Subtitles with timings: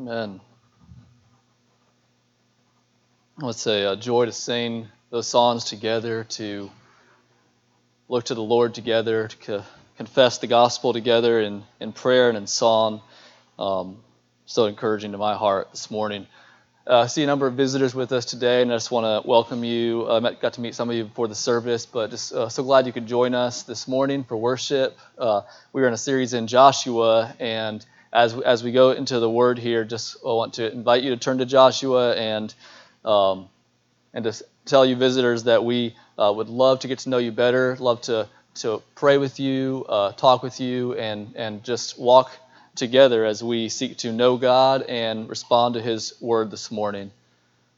[0.00, 0.40] Amen.
[3.42, 6.70] It's a, a joy to sing those songs together, to
[8.08, 9.64] look to the Lord together, to co-
[9.98, 13.02] confess the gospel together in, in prayer and in song.
[13.58, 13.98] Um,
[14.46, 16.26] so encouraging to my heart this morning.
[16.86, 19.28] Uh, I see a number of visitors with us today, and I just want to
[19.28, 20.10] welcome you.
[20.10, 22.86] I got to meet some of you before the service, but just uh, so glad
[22.86, 24.96] you could join us this morning for worship.
[25.18, 25.42] Uh,
[25.74, 29.58] we are in a series in Joshua, and as as we go into the Word
[29.58, 32.54] here, just I want to invite you to turn to Joshua and
[33.04, 33.48] um,
[34.12, 37.32] and to tell you visitors that we uh, would love to get to know you
[37.32, 42.30] better, love to to pray with you, uh, talk with you, and and just walk
[42.74, 47.10] together as we seek to know God and respond to His Word this morning.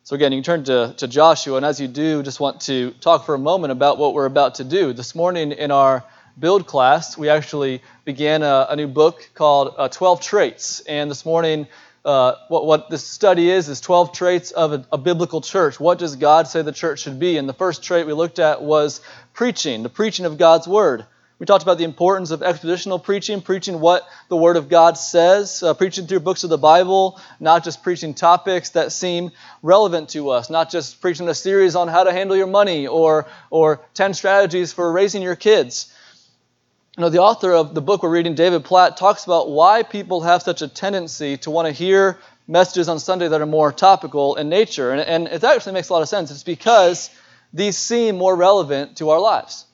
[0.05, 2.91] So again, you can turn to, to Joshua, and as you do, just want to
[3.01, 4.93] talk for a moment about what we're about to do.
[4.93, 6.03] This morning in our
[6.38, 10.80] build class, we actually began a, a new book called uh, 12 Traits.
[10.80, 11.66] And this morning,
[12.05, 15.78] uh, what, what this study is, is 12 traits of a, a biblical church.
[15.78, 17.36] What does God say the church should be?
[17.36, 19.00] And the first trait we looked at was
[19.34, 21.06] preaching, the preaching of God's Word.
[21.38, 25.60] We talked about the importance of expositional preaching, preaching what the Word of God says,
[25.62, 30.30] uh, preaching through books of the Bible, not just preaching topics that seem relevant to
[30.30, 34.14] us, not just preaching a series on how to handle your money or, or 10
[34.14, 35.92] strategies for raising your kids.
[36.97, 40.21] You know, the author of the book we're reading, David Platt, talks about why people
[40.23, 44.37] have such a tendency to want to hear messages on Sunday that are more topical
[44.37, 44.93] in nature.
[44.93, 46.31] And, and it actually makes a lot of sense.
[46.31, 47.09] It's because
[47.53, 49.67] these seem more relevant to our lives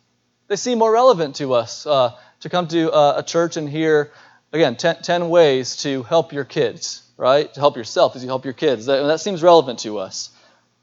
[0.49, 4.11] they seem more relevant to us uh, to come to uh, a church and hear,
[4.53, 7.53] again, ten, 10, ways to help your kids, right?
[7.53, 8.87] To help yourself as you help your kids.
[8.87, 10.31] That, that seems relevant to us.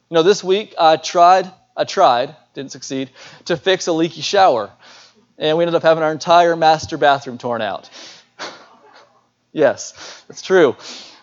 [0.10, 3.10] You know, this week I tried, I tried, didn't succeed,
[3.46, 4.72] to fix a leaky shower.
[5.38, 7.90] And we ended up having our entire master bathroom torn out.
[9.52, 10.76] yes, that's true.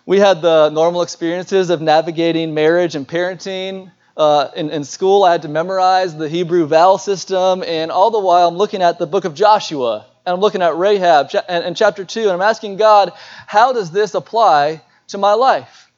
[0.05, 5.33] We had the normal experiences of navigating marriage and parenting, uh, in, in, school, I
[5.33, 9.07] had to memorize the Hebrew vowel system, and all the while I'm looking at the
[9.07, 12.77] book of Joshua, and I'm looking at Rahab and, and chapter 2, and I'm asking
[12.77, 13.13] God,
[13.47, 15.91] how does this apply to my life?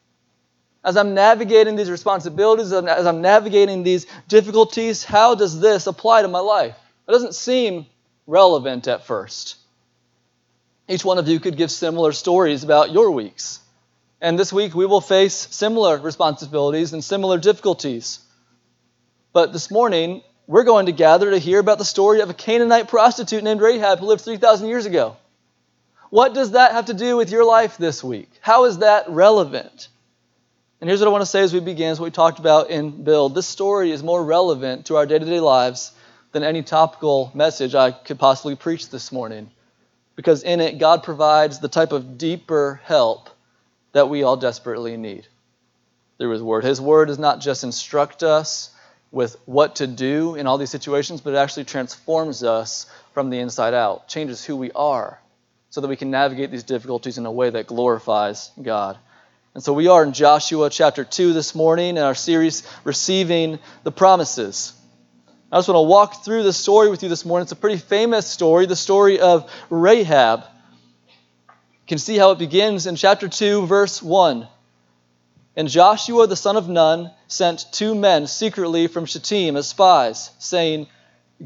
[0.84, 6.28] As I'm navigating these responsibilities, as I'm navigating these difficulties, how does this apply to
[6.28, 6.76] my life?
[7.08, 7.86] It doesn't seem
[8.26, 9.56] relevant at first.
[10.88, 13.60] Each one of you could give similar stories about your weeks.
[14.20, 18.20] And this week we will face similar responsibilities and similar difficulties.
[19.32, 22.88] But this morning, we're going to gather to hear about the story of a Canaanite
[22.88, 25.16] prostitute named Rahab who lived 3,000 years ago.
[26.10, 28.30] What does that have to do with your life this week?
[28.40, 29.88] How is that relevant?
[30.80, 33.04] And here's what I want to say as we begin, as we talked about in
[33.04, 33.34] Build.
[33.34, 35.92] This story is more relevant to our day to day lives
[36.34, 39.52] than any topical message I could possibly preach this morning.
[40.16, 43.30] Because in it, God provides the type of deeper help
[43.92, 45.28] that we all desperately need
[46.18, 46.64] through His Word.
[46.64, 48.70] His Word does not just instruct us
[49.12, 53.38] with what to do in all these situations, but it actually transforms us from the
[53.38, 55.20] inside out, changes who we are,
[55.70, 58.98] so that we can navigate these difficulties in a way that glorifies God.
[59.54, 63.92] And so we are in Joshua chapter 2 this morning in our series, Receiving the
[63.92, 64.72] Promises.
[65.54, 67.44] I just want to walk through the story with you this morning.
[67.44, 70.40] It's a pretty famous story, the story of Rahab.
[71.46, 74.48] You can see how it begins in chapter 2, verse 1.
[75.54, 80.88] And Joshua the son of Nun sent two men secretly from Shittim as spies, saying,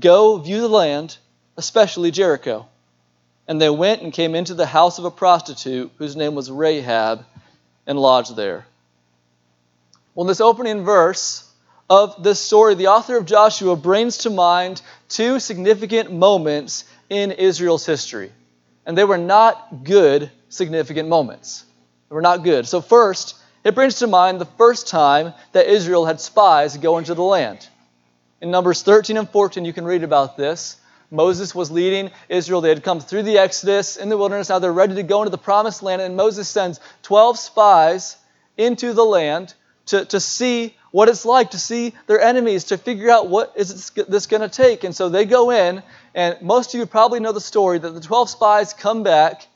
[0.01, 1.19] Go view the land,
[1.59, 2.67] especially Jericho.
[3.47, 7.27] And they went and came into the house of a prostitute whose name was Rahab
[7.87, 8.65] and lodged there.
[10.15, 11.45] Well, in this opening verse
[11.91, 17.87] of this story, the author of Joshua brings to mind two significant moments in Israel's
[17.87, 18.31] history
[18.89, 21.63] and they were not good, significant moments.
[22.09, 22.67] They were not good.
[22.67, 27.15] So, first, it brings to mind the first time that Israel had spies go into
[27.15, 27.69] the land.
[28.41, 30.77] In Numbers 13 and 14, you can read about this.
[31.11, 32.63] Moses was leading Israel.
[32.63, 34.49] They had come through the Exodus in the wilderness.
[34.49, 36.01] Now they're ready to go into the promised land.
[36.01, 38.17] And Moses sends 12 spies
[38.57, 39.53] into the land
[39.87, 43.91] to, to see what it's like, to see their enemies, to figure out what is
[43.91, 44.85] this going to take.
[44.85, 45.83] And so they go in,
[46.15, 49.47] and most of you probably know the story that the 12 spies come back,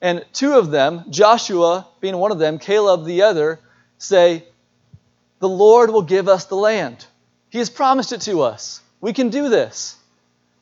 [0.00, 3.60] and two of them, Joshua being one of them, Caleb the other,
[3.98, 4.44] say,
[5.38, 7.06] The Lord will give us the land.
[7.50, 8.80] He has promised it to us.
[9.00, 9.96] We can do this.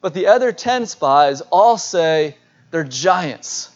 [0.02, 2.37] But the other 10 spies all say,
[2.70, 3.70] They're giants.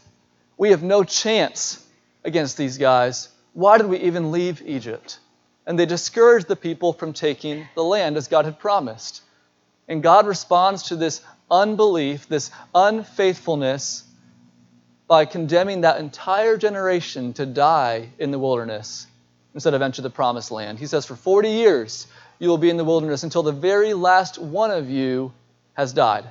[0.58, 1.85] We have no chance
[2.25, 3.29] against these guys.
[3.55, 5.19] Why did we even leave Egypt?
[5.67, 9.23] And they discourage the people from taking the land as God had promised.
[9.89, 14.05] And God responds to this unbelief, this unfaithfulness,
[15.07, 19.07] by condemning that entire generation to die in the wilderness
[19.53, 20.79] instead of enter the promised land.
[20.79, 22.07] He says, For 40 years
[22.39, 25.33] you will be in the wilderness until the very last one of you
[25.75, 26.25] has died.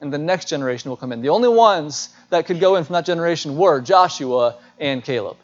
[0.00, 1.22] And the next generation will come in.
[1.22, 5.36] The only ones that could go in from that generation were Joshua and Caleb.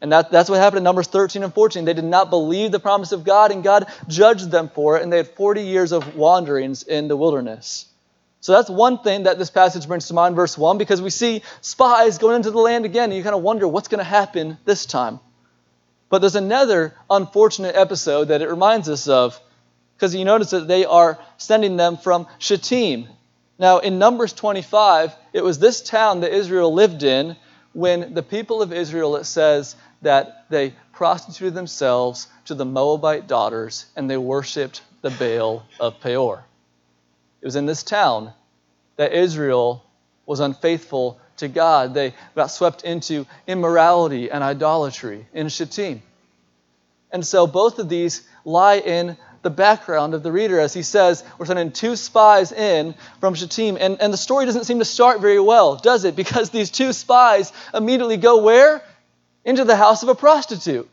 [0.00, 1.84] And that, that's what happened in Numbers 13 and 14.
[1.84, 5.12] They did not believe the promise of God, and God judged them for it, and
[5.12, 7.86] they had 40 years of wanderings in the wilderness.
[8.40, 11.42] So that's one thing that this passage brings to mind, verse 1, because we see
[11.60, 14.56] spies going into the land again, and you kind of wonder what's going to happen
[14.64, 15.20] this time.
[16.08, 19.38] But there's another unfortunate episode that it reminds us of,
[19.96, 23.06] because you notice that they are sending them from Shittim.
[23.58, 27.36] Now, in Numbers 25, it was this town that Israel lived in
[27.72, 33.86] when the people of Israel, it says, that they prostituted themselves to the Moabite daughters
[33.96, 36.44] and they worshiped the Baal of Peor.
[37.40, 38.32] It was in this town
[38.96, 39.84] that Israel
[40.26, 41.94] was unfaithful to God.
[41.94, 46.02] They got swept into immorality and idolatry in Shittim.
[47.10, 51.24] And so both of these lie in the background of the reader as he says,
[51.38, 53.78] We're sending two spies in from Shittim.
[53.80, 56.14] And, and the story doesn't seem to start very well, does it?
[56.14, 58.82] Because these two spies immediately go where?
[59.44, 60.88] Into the house of a prostitute.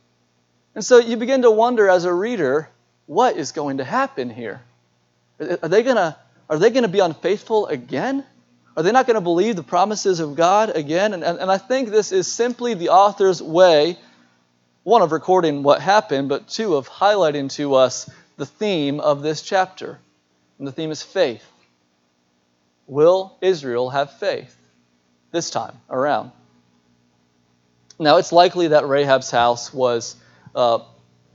[0.75, 2.69] And so you begin to wonder as a reader,
[3.05, 4.61] what is going to happen here?
[5.39, 6.15] Are they going to
[6.49, 8.23] are they going to be unfaithful again?
[8.75, 11.13] Are they not going to believe the promises of God again?
[11.13, 13.97] And, and, and I think this is simply the author's way,
[14.83, 19.41] one, of recording what happened, but two, of highlighting to us the theme of this
[19.41, 19.99] chapter.
[20.57, 21.43] And the theme is faith.
[22.85, 24.55] Will Israel have faith
[25.31, 26.31] this time around?
[27.99, 30.15] Now, it's likely that Rahab's house was.
[30.55, 30.79] Uh,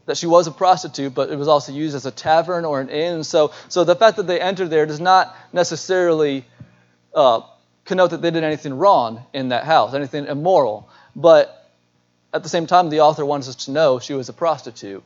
[0.06, 2.88] that she was a prostitute, but it was also used as a tavern or an
[2.88, 3.22] inn.
[3.22, 6.44] So, so the fact that they entered there does not necessarily
[7.14, 7.42] uh,
[7.84, 10.88] connote that they did anything wrong in that house, anything immoral.
[11.14, 11.70] But
[12.32, 15.04] at the same time, the author wants us to know she was a prostitute.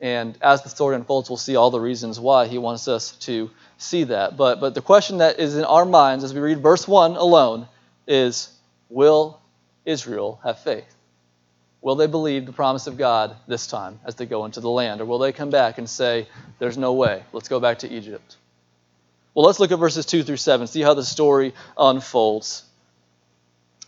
[0.00, 3.50] And as the story unfolds, we'll see all the reasons why he wants us to
[3.76, 4.36] see that.
[4.36, 7.68] But, but the question that is in our minds as we read verse 1 alone
[8.06, 8.48] is
[8.88, 9.40] Will
[9.84, 10.94] Israel have faith?
[11.82, 15.00] Will they believe the promise of God this time as they go into the land?
[15.00, 16.28] Or will they come back and say,
[16.58, 18.36] There's no way, let's go back to Egypt?
[19.34, 22.64] Well, let's look at verses 2 through 7, see how the story unfolds.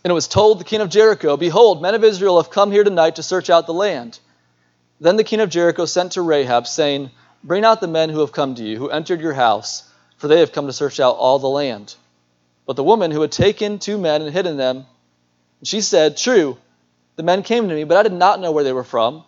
[0.03, 2.83] And it was told the king of Jericho, Behold, men of Israel have come here
[2.83, 4.19] tonight to search out the land.
[4.99, 7.11] Then the king of Jericho sent to Rahab, saying,
[7.43, 9.83] Bring out the men who have come to you, who entered your house,
[10.17, 11.95] for they have come to search out all the land.
[12.65, 14.85] But the woman who had taken two men and hidden them
[15.67, 16.57] she said, True,
[17.15, 19.23] the men came to me, but I did not know where they were from.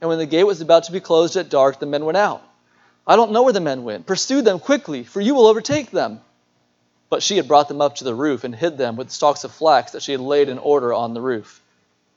[0.00, 2.42] And when the gate was about to be closed at dark, the men went out.
[3.06, 4.06] I don't know where the men went.
[4.06, 6.20] Pursue them quickly, for you will overtake them.
[7.08, 9.52] But she had brought them up to the roof and hid them with stalks of
[9.52, 11.60] flax that she had laid in order on the roof.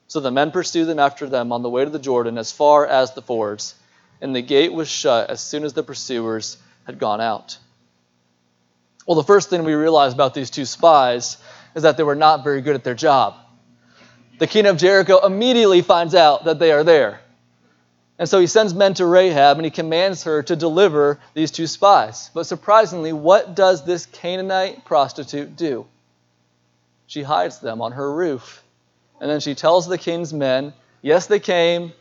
[0.08, 2.86] So the men pursued them after them on the way to the Jordan as far
[2.86, 3.74] as the fords,
[4.22, 7.58] and the gate was shut as soon as the pursuers had gone out.
[9.08, 11.38] Well, the first thing we realize about these two spies
[11.76, 13.36] is that they were not very good at their job
[14.38, 17.22] the king of Jericho immediately finds out that they are there.
[18.18, 21.68] And so he sends men to Rahab and he commands her to deliver these two
[21.68, 22.30] spies.
[22.34, 25.86] But surprisingly, what does this Canaanite prostitute do?
[27.08, 28.64] She hides them on her roof.
[29.20, 31.94] And then she tells the king's men, Yes, they came,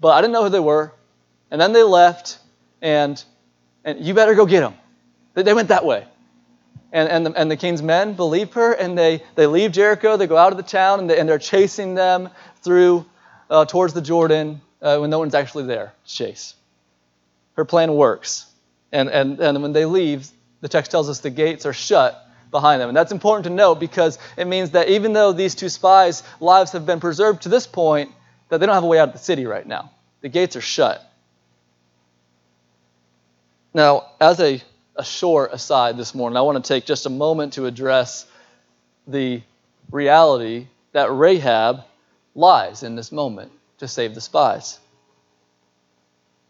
[0.00, 0.92] but I didn't know who they were.
[1.50, 2.38] And then they left,
[2.80, 3.22] and,
[3.84, 4.74] and you better go get them.
[5.34, 6.06] They went that way
[6.94, 10.16] and, and, the, and the king's men believe her, and they, they leave Jericho.
[10.16, 12.30] They go out of the town, and, they, and they're chasing them
[12.62, 13.04] through
[13.50, 16.54] uh, towards the Jordan uh, when no one's actually there to chase.
[17.56, 18.46] Her plan works.
[18.92, 20.28] And, and, and when they leave,
[20.60, 22.88] the text tells us the gates are shut behind them.
[22.88, 26.70] And that's important to note because it means that even though these two spies' lives
[26.72, 28.12] have been preserved to this point,
[28.50, 29.90] that they don't have a way out of the city right now.
[30.20, 31.04] The gates are shut.
[33.74, 34.62] Now, as a
[34.96, 36.36] a short aside this morning.
[36.36, 38.26] I want to take just a moment to address
[39.06, 39.42] the
[39.90, 41.84] reality that Rahab
[42.34, 44.78] lies in this moment to save the spies.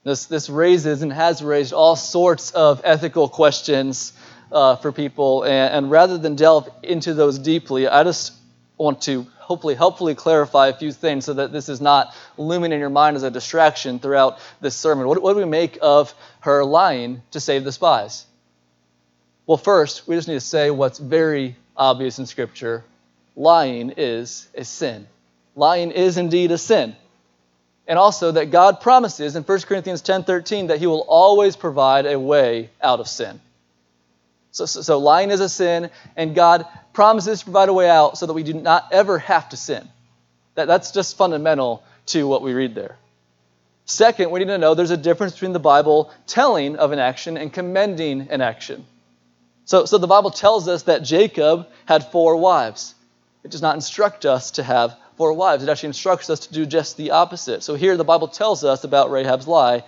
[0.04, 4.12] This, this raises and has raised all sorts of ethical questions
[4.52, 5.44] uh, for people.
[5.44, 8.34] And, and rather than delve into those deeply, I just
[8.76, 12.80] want to hopefully helpfully clarify a few things so that this is not looming in
[12.80, 15.06] your mind as a distraction throughout this sermon.
[15.06, 18.26] What, what do we make of her lying to save the spies?
[19.46, 22.84] Well, first, we just need to say what's very obvious in Scripture
[23.36, 25.06] lying is a sin.
[25.56, 26.96] Lying is indeed a sin.
[27.86, 32.18] And also that God promises in 1 Corinthians 10:13 that he will always provide a
[32.18, 33.40] way out of sin.
[34.52, 38.16] So, so, so lying is a sin, and God promises to provide a way out
[38.16, 39.86] so that we do not ever have to sin.
[40.54, 42.96] That, that's just fundamental to what we read there.
[43.84, 47.36] Second, we need to know there's a difference between the Bible telling of an action
[47.36, 48.86] and commending an action.
[49.64, 52.94] So, so the Bible tells us that Jacob had four wives.
[53.44, 55.62] It does not instruct us to have four wives.
[55.62, 57.62] It actually instructs us to do just the opposite.
[57.62, 59.85] So here the Bible tells us about Rahab's lie,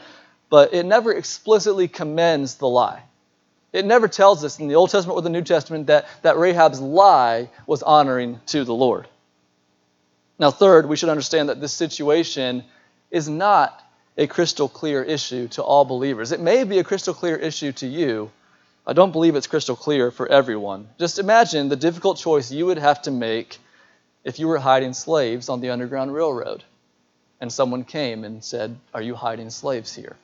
[0.48, 3.02] but it never explicitly commends the lie.
[3.72, 6.80] It never tells us in the Old Testament or the New Testament that, that Rahab's
[6.80, 9.08] lie was honoring to the Lord.
[10.38, 12.64] Now, third, we should understand that this situation
[13.10, 13.82] is not
[14.16, 16.32] a crystal clear issue to all believers.
[16.32, 18.30] It may be a crystal clear issue to you.
[18.86, 20.88] I don't believe it's crystal clear for everyone.
[20.98, 23.58] Just imagine the difficult choice you would have to make
[24.22, 26.62] if you were hiding slaves on the Underground Railroad
[27.40, 30.16] and someone came and said, Are you hiding slaves here?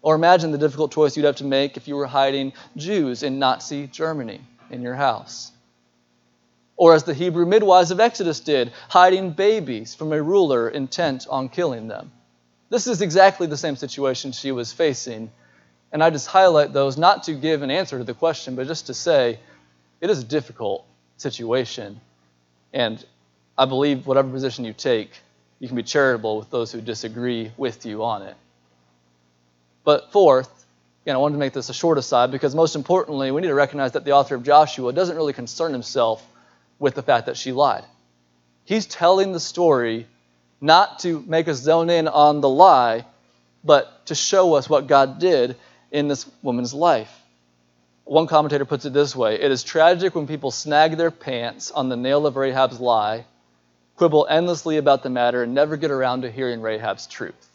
[0.00, 3.38] Or imagine the difficult choice you'd have to make if you were hiding Jews in
[3.38, 5.52] Nazi Germany in your house.
[6.76, 11.48] Or as the Hebrew midwives of Exodus did, hiding babies from a ruler intent on
[11.50, 12.10] killing them.
[12.70, 15.30] This is exactly the same situation she was facing.
[15.92, 18.86] And I just highlight those not to give an answer to the question, but just
[18.86, 19.38] to say
[20.00, 20.86] it is a difficult
[21.18, 22.00] situation.
[22.72, 23.04] And
[23.58, 25.10] I believe whatever position you take,
[25.60, 28.34] you can be charitable with those who disagree with you on it.
[29.84, 30.50] But fourth,
[31.04, 33.54] again, I wanted to make this a short aside because most importantly, we need to
[33.54, 36.26] recognize that the author of Joshua doesn't really concern himself
[36.78, 37.84] with the fact that she lied.
[38.64, 40.06] He's telling the story
[40.60, 43.04] not to make us zone in on the lie,
[43.62, 45.56] but to show us what God did
[45.92, 47.12] in this woman's life.
[48.04, 51.88] One commentator puts it this way It is tragic when people snag their pants on
[51.88, 53.26] the nail of Rahab's lie,
[53.96, 57.48] quibble endlessly about the matter, and never get around to hearing Rahab's truth.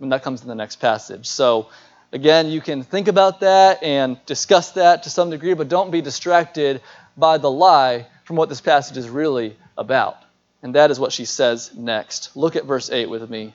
[0.00, 1.26] And that comes in the next passage.
[1.26, 1.68] So,
[2.10, 6.00] again, you can think about that and discuss that to some degree, but don't be
[6.00, 6.80] distracted
[7.16, 10.16] by the lie from what this passage is really about.
[10.62, 12.36] And that is what she says next.
[12.36, 13.54] Look at verse 8 with me.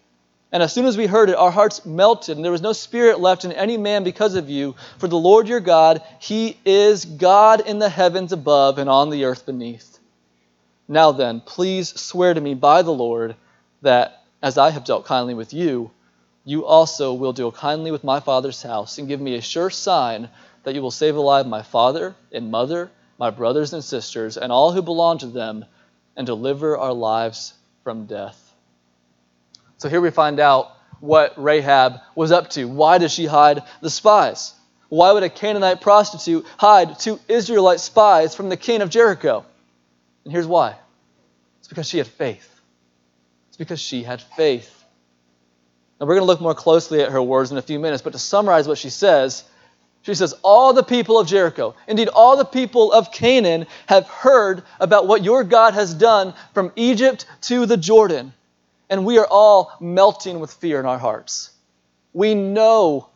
[0.51, 3.21] And as soon as we heard it, our hearts melted, and there was no spirit
[3.21, 4.75] left in any man because of you.
[4.97, 9.23] For the Lord your God, He is God in the heavens above and on the
[9.23, 9.99] earth beneath.
[10.89, 13.35] Now then, please swear to me by the Lord
[13.81, 15.91] that, as I have dealt kindly with you,
[16.43, 20.27] you also will deal kindly with my father's house, and give me a sure sign
[20.63, 24.73] that you will save alive my father and mother, my brothers and sisters, and all
[24.73, 25.63] who belong to them,
[26.17, 27.53] and deliver our lives
[27.83, 28.40] from death.
[29.81, 32.65] So here we find out what Rahab was up to.
[32.65, 34.53] Why does she hide the spies?
[34.89, 39.43] Why would a Canaanite prostitute hide two Israelite spies from the king of Jericho?
[40.23, 40.75] And here's why
[41.57, 42.47] it's because she had faith.
[43.47, 44.85] It's because she had faith.
[45.99, 48.13] Now, we're going to look more closely at her words in a few minutes, but
[48.13, 49.43] to summarize what she says,
[50.03, 54.61] she says, All the people of Jericho, indeed, all the people of Canaan, have heard
[54.79, 58.33] about what your God has done from Egypt to the Jordan.
[58.91, 61.49] And we are all melting with fear in our hearts.
[62.13, 63.07] We know,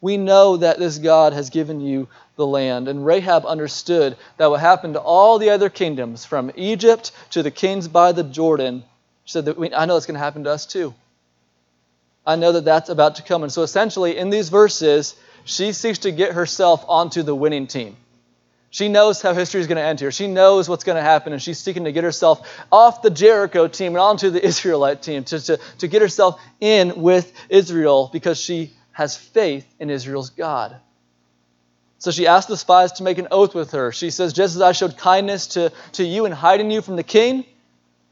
[0.00, 2.88] we know that this God has given you the land.
[2.88, 7.50] And Rahab understood that what happened to all the other kingdoms, from Egypt to the
[7.52, 8.82] kings by the Jordan,
[9.24, 10.92] she said, that I know it's going to happen to us too.
[12.26, 13.44] I know that that's about to come.
[13.44, 15.14] And so essentially, in these verses,
[15.44, 17.96] she seeks to get herself onto the winning team.
[18.70, 20.12] She knows how history is going to end here.
[20.12, 23.66] She knows what's going to happen, and she's seeking to get herself off the Jericho
[23.66, 28.38] team and onto the Israelite team to, to, to get herself in with Israel because
[28.38, 30.76] she has faith in Israel's God.
[31.98, 33.90] So she asks the spies to make an oath with her.
[33.90, 37.02] She says, Just as I showed kindness to, to you in hiding you from the
[37.02, 37.44] king,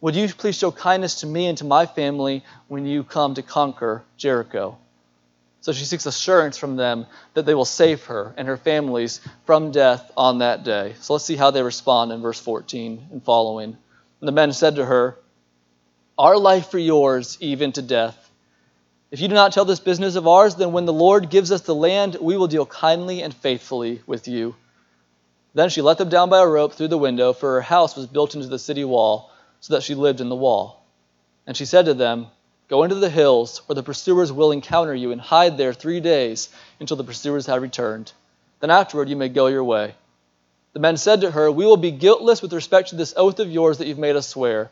[0.01, 3.43] would you please show kindness to me and to my family when you come to
[3.43, 4.79] conquer Jericho?
[5.61, 9.73] So she seeks assurance from them that they will save her and her families from
[9.73, 10.95] death on that day.
[11.01, 13.77] So let's see how they respond in verse 14 and following.
[14.21, 15.19] And the men said to her,
[16.17, 18.31] Our life for yours, even to death.
[19.11, 21.63] If you do not tell this business of ours, then when the Lord gives us
[21.63, 24.57] the land, we will deal kindly and faithfully with you.
[25.55, 28.07] Then she let them down by a rope through the window, for her house was
[28.07, 30.85] built into the city wall so that she lived in the wall.
[31.47, 32.27] And she said to them,
[32.69, 36.49] Go into the hills, where the pursuers will encounter you, and hide there three days
[36.81, 38.13] until the pursuers have returned.
[38.59, 39.95] Then afterward you may go your way.
[40.73, 43.51] The men said to her, We will be guiltless with respect to this oath of
[43.51, 44.71] yours that you've made us swear.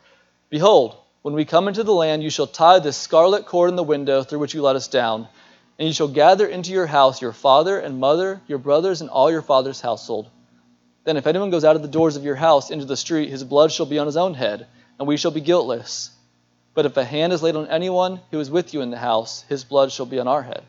[0.49, 3.81] Behold, when we come into the land, you shall tie this scarlet cord in the
[3.83, 5.27] window through which you let us down,
[5.79, 9.31] and you shall gather into your house your father and mother, your brothers, and all
[9.31, 10.29] your father's household.
[11.05, 13.43] Then, if anyone goes out of the doors of your house into the street, his
[13.43, 14.67] blood shall be on his own head,
[14.99, 16.11] and we shall be guiltless.
[16.75, 19.43] But if a hand is laid on anyone who is with you in the house,
[19.49, 20.63] his blood shall be on our head.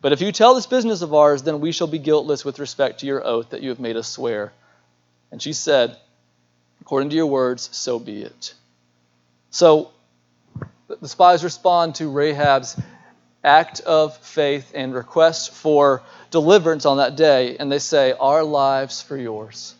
[0.00, 3.00] But if you tell this business of ours, then we shall be guiltless with respect
[3.00, 4.52] to your oath that you have made us swear.
[5.30, 5.96] And she said,
[6.80, 8.54] According to your words, so be it.
[9.50, 9.90] So
[11.00, 12.80] the spies respond to Rahab's
[13.44, 19.02] act of faith and request for deliverance on that day, and they say, Our lives
[19.02, 19.74] for yours.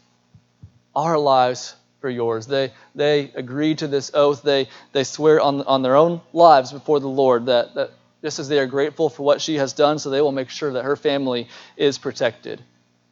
[0.95, 2.47] Our lives for yours.
[2.47, 4.43] They, they agree to this oath.
[4.43, 7.91] They, they swear on, on their own lives before the Lord that, that
[8.23, 10.75] just as they are grateful for what she has done, so they will make sure
[10.75, 12.63] that her family is protected.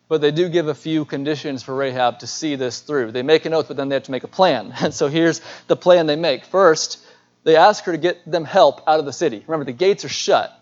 [0.08, 3.12] But they do give a few conditions for Rahab to see this through.
[3.12, 4.72] They make an oath, but then they have to make a plan.
[4.80, 6.46] And so here's the plan they make.
[6.46, 7.04] First,
[7.44, 9.44] they ask her to get them help out of the city.
[9.46, 10.52] Remember, the gates are shut.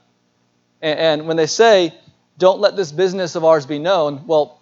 [0.83, 1.95] And, and when they say,
[2.39, 4.56] don't let this business of ours be known, well,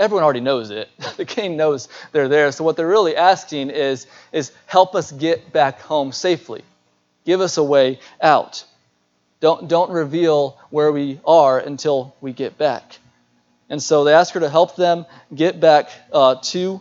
[0.00, 0.88] everyone already knows it.
[1.16, 2.50] the king knows they're there.
[2.50, 6.62] So what they're really asking is, is help us get back home safely.
[7.24, 8.64] Give us a way out.
[9.40, 12.98] Don't, don't reveal where we are until we get back.
[13.68, 16.80] And so they ask her to help them get back uh, to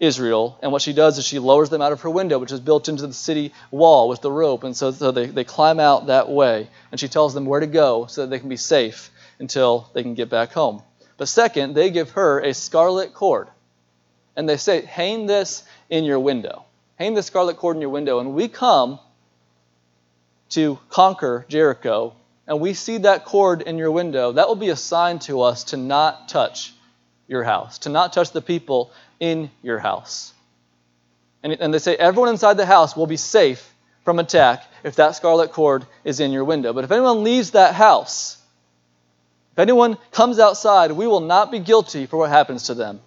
[0.00, 0.58] Israel.
[0.62, 2.88] And what she does is she lowers them out of her window, which is built
[2.88, 4.64] into the city wall with the rope.
[4.64, 6.68] And so, so they, they climb out that way.
[6.90, 10.02] And she tells them where to go so that they can be safe until they
[10.02, 10.82] can get back home.
[11.16, 13.48] But second, they give her a scarlet cord.
[14.36, 16.64] And they say, hang this in your window.
[16.96, 18.18] Hang this scarlet cord in your window.
[18.18, 18.98] And we come
[20.50, 22.14] to conquer Jericho,
[22.46, 25.64] and we see that cord in your window, that will be a sign to us
[25.64, 26.72] to not touch
[27.26, 30.32] your house, to not touch the people in your house.
[31.42, 33.72] And, and they say everyone inside the house will be safe
[34.04, 36.72] from attack if that scarlet cord is in your window.
[36.72, 38.36] But if anyone leaves that house,
[39.54, 42.98] if anyone comes outside, we will not be guilty for what happens to them.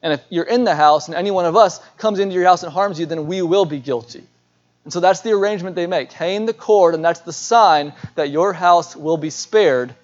[0.00, 2.62] And if you're in the house and any one of us comes into your house
[2.62, 4.24] and harms you, then we will be guilty.
[4.84, 6.10] And so that's the arrangement they make.
[6.10, 9.94] Hang the cord, and that's the sign that your house will be spared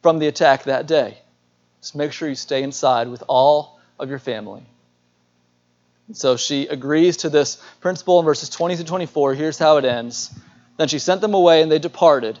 [0.00, 1.18] from the attack that day.
[1.82, 4.62] Just make sure you stay inside with all of your family.
[6.06, 9.34] And so she agrees to this principle in verses 20 to 24.
[9.34, 10.34] Here's how it ends.
[10.78, 12.38] Then she sent them away, and they departed,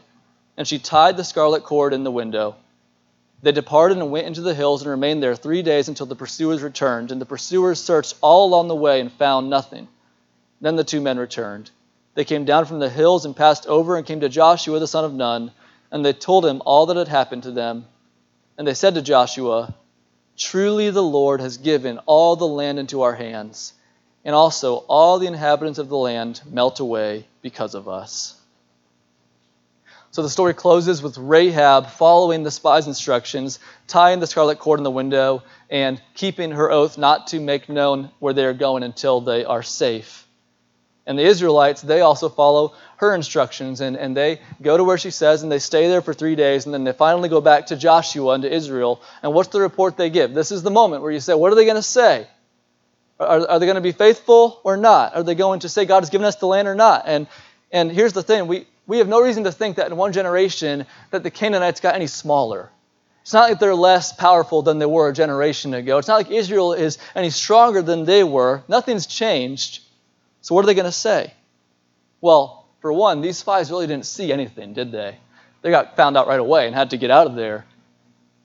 [0.58, 2.56] and she tied the scarlet cord in the window.
[3.42, 6.62] They departed and went into the hills and remained there three days until the pursuers
[6.62, 7.12] returned.
[7.12, 9.86] And the pursuers searched all along the way and found nothing.
[10.60, 11.70] Then the two men returned.
[12.16, 15.04] They came down from the hills and passed over and came to Joshua the son
[15.04, 15.52] of Nun,
[15.92, 17.86] and they told him all that had happened to them.
[18.58, 19.72] And they said to Joshua,
[20.36, 23.74] Truly the Lord has given all the land into our hands,
[24.24, 28.37] and also all the inhabitants of the land melt away because of us.
[30.10, 34.84] So the story closes with Rahab following the spy's instructions, tying the scarlet cord in
[34.84, 39.20] the window, and keeping her oath not to make known where they are going until
[39.20, 40.26] they are safe.
[41.06, 45.10] And the Israelites, they also follow her instructions and, and they go to where she
[45.10, 47.76] says and they stay there for three days and then they finally go back to
[47.76, 49.00] Joshua and to Israel.
[49.22, 50.34] And what's the report they give?
[50.34, 52.26] This is the moment where you say, What are they going to say?
[53.18, 55.16] Are, are they going to be faithful or not?
[55.16, 57.04] Are they going to say God has given us the land or not?
[57.06, 57.26] And,
[57.72, 60.86] and here's the thing we, we have no reason to think that in one generation
[61.10, 62.70] that the Canaanites got any smaller.
[63.20, 65.98] It's not like they're less powerful than they were a generation ago.
[65.98, 68.62] It's not like Israel is any stronger than they were.
[68.66, 69.82] Nothing's changed.
[70.40, 71.34] So, what are they going to say?
[72.22, 75.18] Well, for one, these spies really didn't see anything, did they?
[75.60, 77.66] They got found out right away and had to get out of there.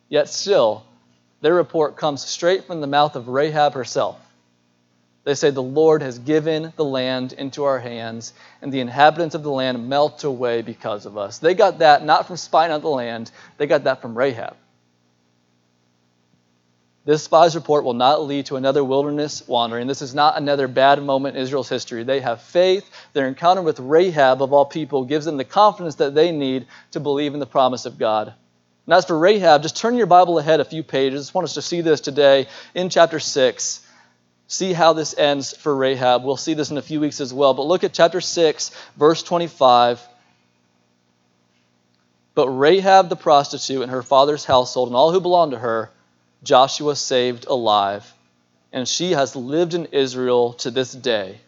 [0.10, 0.84] Yet still,
[1.40, 4.20] their report comes straight from the mouth of Rahab herself.
[5.24, 9.44] They say, The Lord has given the land into our hands, and the inhabitants of
[9.44, 11.38] the land melt away because of us.
[11.40, 14.58] They got that not from spying out the land, they got that from Rahab.
[17.06, 19.88] This spy's report will not lead to another wilderness wandering.
[19.88, 22.04] This is not another bad moment in Israel's history.
[22.04, 22.90] They have faith.
[23.12, 27.02] Their encounter with Rahab, of all people, gives them the confidence that they need to
[27.02, 28.34] believe in the promise of God.
[28.86, 31.20] And as for Rahab, just turn your Bible ahead a few pages.
[31.20, 33.83] I just want us to see this today in chapter 6.
[34.54, 36.24] See how this ends for Rahab.
[36.24, 37.56] We'll see this in a few weeks as well.
[37.56, 40.00] But look at chapter 6, verse 25.
[42.36, 45.89] But Rahab the prostitute and her father's household and all who belonged to her
[46.44, 48.13] Joshua saved alive,
[48.72, 51.39] and she has lived in Israel to this day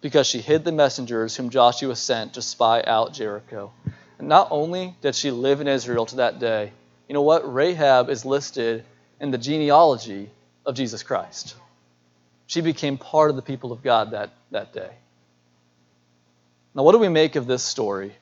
[0.00, 3.72] because she hid the messengers whom Joshua sent to spy out Jericho.
[4.20, 6.70] And not only did she live in Israel to that day,
[7.08, 7.52] you know what?
[7.52, 8.84] Rahab is listed
[9.18, 10.30] in the genealogy
[10.64, 11.56] of Jesus Christ.
[12.48, 14.90] She became part of the people of God that, that day.
[16.74, 18.14] Now, what do we make of this story?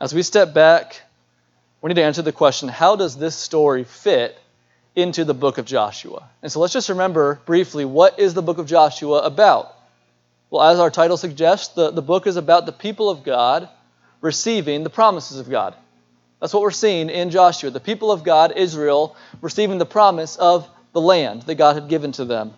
[0.00, 1.02] As we step back,
[1.82, 4.38] we need to answer the question how does this story fit
[4.96, 6.26] into the book of Joshua?
[6.42, 9.74] And so let's just remember briefly what is the book of Joshua about?
[10.48, 13.68] Well, as our title suggests, the, the book is about the people of God
[14.22, 15.74] receiving the promises of God.
[16.40, 17.68] That's what we're seeing in Joshua.
[17.68, 22.12] The people of God, Israel, receiving the promise of the land that God had given
[22.12, 22.54] to them.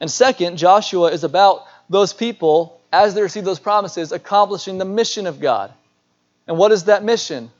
[0.00, 5.26] And second, Joshua is about those people, as they receive those promises, accomplishing the mission
[5.26, 5.72] of God.
[6.46, 7.50] And what is that mission?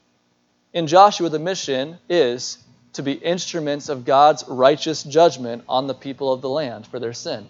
[0.73, 2.59] In Joshua, the mission is
[2.95, 7.12] to be instruments of God's righteous judgment on the people of the land for their
[7.12, 7.49] sin.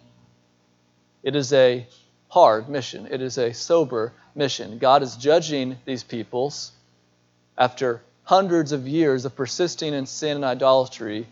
[1.23, 1.87] It is a
[2.29, 4.79] hard mission, it is a sober mission.
[4.79, 6.73] God is judging these peoples
[7.57, 11.27] after hundreds of years of persisting in sin and idolatry.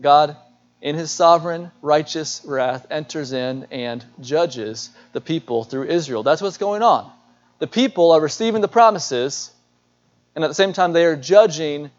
[0.00, 0.36] God,
[0.80, 6.22] in his sovereign, righteous wrath, enters in and judges the people through Israel.
[6.22, 7.10] That's what's going on.
[7.58, 9.50] The people are receiving the promises,
[10.34, 11.90] and at the same time, they are judging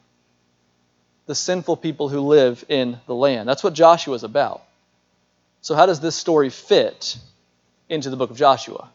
[1.25, 3.49] the sinful people who live in the land.
[3.49, 4.61] That's what Joshua is about.
[5.61, 7.17] So, how does this story fit
[7.89, 8.89] into the book of Joshua?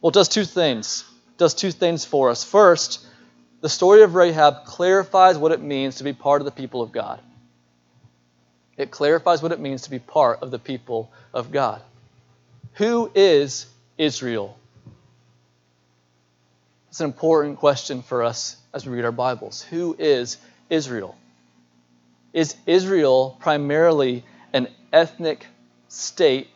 [0.00, 1.04] Well, it does two things.
[1.34, 2.44] It does two things for us.
[2.44, 3.04] First,
[3.60, 6.92] the story of Rahab clarifies what it means to be part of the people of
[6.92, 7.20] God.
[8.76, 11.80] It clarifies what it means to be part of the people of God.
[12.74, 13.66] Who is
[13.98, 14.58] Israel?
[16.88, 19.62] It's an important question for us as we read our Bibles.
[19.62, 20.36] Who is
[20.70, 21.16] Israel?
[22.32, 25.46] Is Israel primarily an ethnic
[25.88, 26.48] state,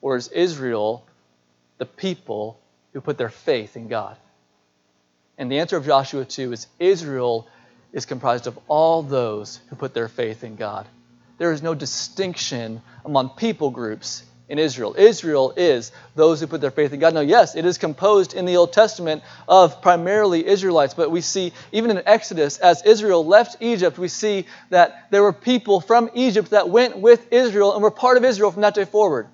[0.00, 1.04] or is Israel
[1.78, 2.58] the people
[2.92, 4.16] who put their faith in God?
[5.36, 7.46] And the answer of Joshua 2 is Israel
[7.92, 10.86] is comprised of all those who put their faith in God.
[11.40, 14.94] There is no distinction among people groups in Israel.
[14.98, 17.14] Israel is those who put their faith in God.
[17.14, 21.54] Now, yes, it is composed in the Old Testament of primarily Israelites, but we see,
[21.72, 26.50] even in Exodus, as Israel left Egypt, we see that there were people from Egypt
[26.50, 29.26] that went with Israel and were part of Israel from that day forward.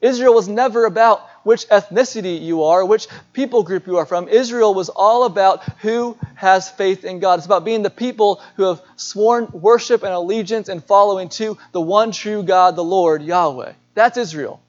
[0.00, 4.28] Israel was never about which ethnicity you are, which people group you are from.
[4.28, 7.38] Israel was all about who has faith in God.
[7.38, 11.80] It's about being the people who have sworn worship and allegiance and following to the
[11.80, 13.72] one true God, the Lord, Yahweh.
[13.94, 14.60] That's Israel.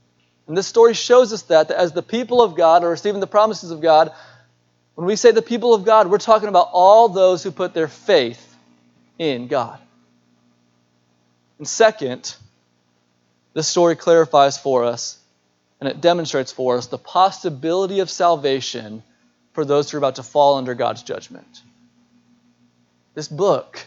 [0.47, 3.27] And this story shows us that, that as the people of God are receiving the
[3.27, 4.11] promises of God,
[4.95, 7.87] when we say the people of God, we're talking about all those who put their
[7.87, 8.43] faith
[9.19, 9.79] in God.
[11.59, 12.35] And second,
[13.60, 15.19] this story clarifies for us
[15.82, 19.04] and it demonstrates for us the possibility of salvation
[19.52, 21.62] for those who are about to fall under God's judgment.
[23.15, 23.86] This book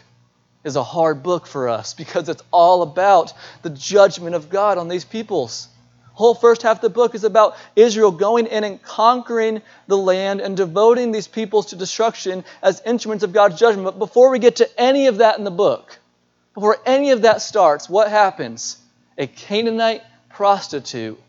[0.63, 3.33] is a hard book for us because it's all about
[3.63, 5.67] the judgment of God on these peoples.
[6.11, 10.39] Whole first half of the book is about Israel going in and conquering the land
[10.39, 13.85] and devoting these peoples to destruction as instruments of God's judgment.
[13.85, 15.97] But before we get to any of that in the book,
[16.53, 18.77] before any of that starts, what happens?
[19.17, 21.19] A Canaanite prostitute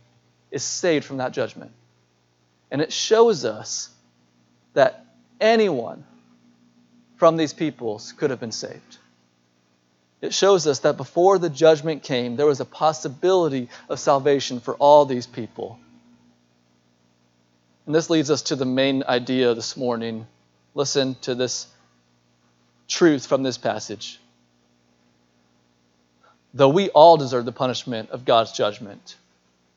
[0.50, 1.72] is saved from that judgment.
[2.70, 3.90] And it shows us
[4.72, 5.04] that
[5.40, 6.04] anyone
[7.16, 8.98] from these peoples could have been saved.
[10.20, 14.74] It shows us that before the judgment came, there was a possibility of salvation for
[14.74, 15.78] all these people.
[17.86, 20.26] And this leads us to the main idea this morning.
[20.74, 21.66] Listen to this
[22.88, 24.18] truth from this passage.
[26.54, 29.16] Though we all deserve the punishment of God's judgment,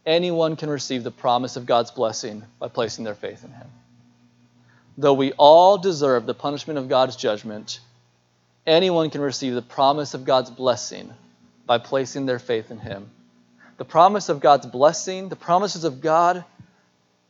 [0.05, 3.67] anyone can receive the promise of God's blessing by placing their faith in Him.
[4.95, 7.79] Though we all deserve the punishment of God's judgment,
[8.67, 11.11] anyone can receive the promise of God's blessing
[11.65, 13.09] by placing their faith in Him.
[13.77, 16.45] The promise of God's blessing, the promises of God,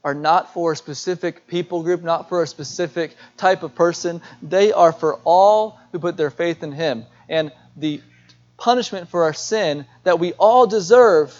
[0.03, 4.21] are not for a specific people group, not for a specific type of person.
[4.41, 7.05] They are for all who put their faith in Him.
[7.29, 8.01] And the
[8.57, 11.39] punishment for our sin that we all deserve,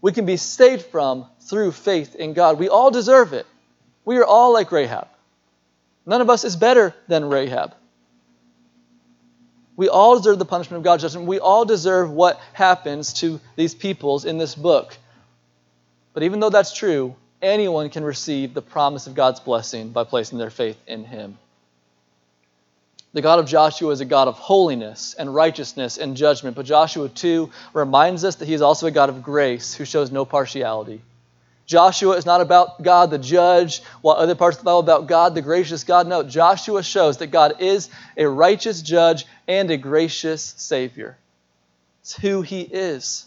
[0.00, 2.58] we can be saved from through faith in God.
[2.58, 3.46] We all deserve it.
[4.04, 5.08] We are all like Rahab.
[6.06, 7.74] None of us is better than Rahab.
[9.76, 11.26] We all deserve the punishment of God's judgment.
[11.26, 14.96] We all deserve what happens to these peoples in this book.
[16.12, 20.38] But even though that's true, anyone can receive the promise of God's blessing by placing
[20.38, 21.38] their faith in Him.
[23.14, 27.08] The God of Joshua is a God of holiness and righteousness and judgment, but Joshua
[27.08, 31.00] 2 reminds us that He is also a God of grace who shows no partiality.
[31.64, 35.36] Joshua is not about God the judge, while other parts of the Bible about God
[35.36, 36.08] the gracious God.
[36.08, 41.16] No, Joshua shows that God is a righteous judge and a gracious Savior.
[42.02, 43.26] It's who He is.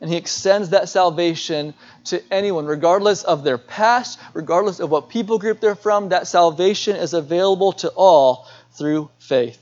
[0.00, 1.74] And He extends that salvation
[2.06, 6.08] to anyone, regardless of their past, regardless of what people group they're from.
[6.08, 9.60] That salvation is available to all through faith.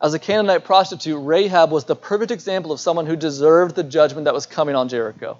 [0.00, 4.26] As a Canaanite prostitute, Rahab was the perfect example of someone who deserved the judgment
[4.26, 5.38] that was coming on Jericho.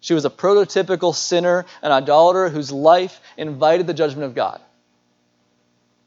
[0.00, 4.60] She was a prototypical sinner, an idolater whose life invited the judgment of God.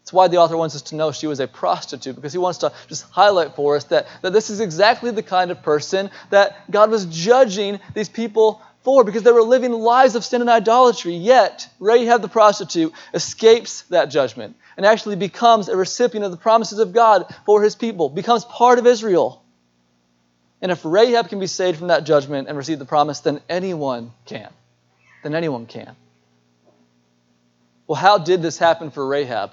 [0.02, 2.60] That's why the author wants us to know she was a prostitute, because he wants
[2.60, 6.70] to just highlight for us that, that this is exactly the kind of person that
[6.72, 11.16] God was judging these people for, because they were living lives of sin and idolatry.
[11.16, 16.80] Yet, Rahab the prostitute escapes that judgment and actually becomes a recipient of the promises
[16.80, 19.44] of God for his people, becomes part of Israel.
[20.62, 24.12] And if Rahab can be saved from that judgment and receive the promise, then anyone
[24.26, 24.50] can.
[25.22, 25.96] Then anyone can.
[27.86, 29.52] Well, how did this happen for Rahab?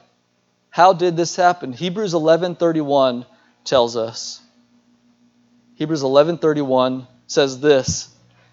[0.71, 1.73] How did this happen?
[1.73, 3.27] Hebrews 11:31
[3.65, 4.41] tells us.
[5.75, 8.09] Hebrews 11:31 says this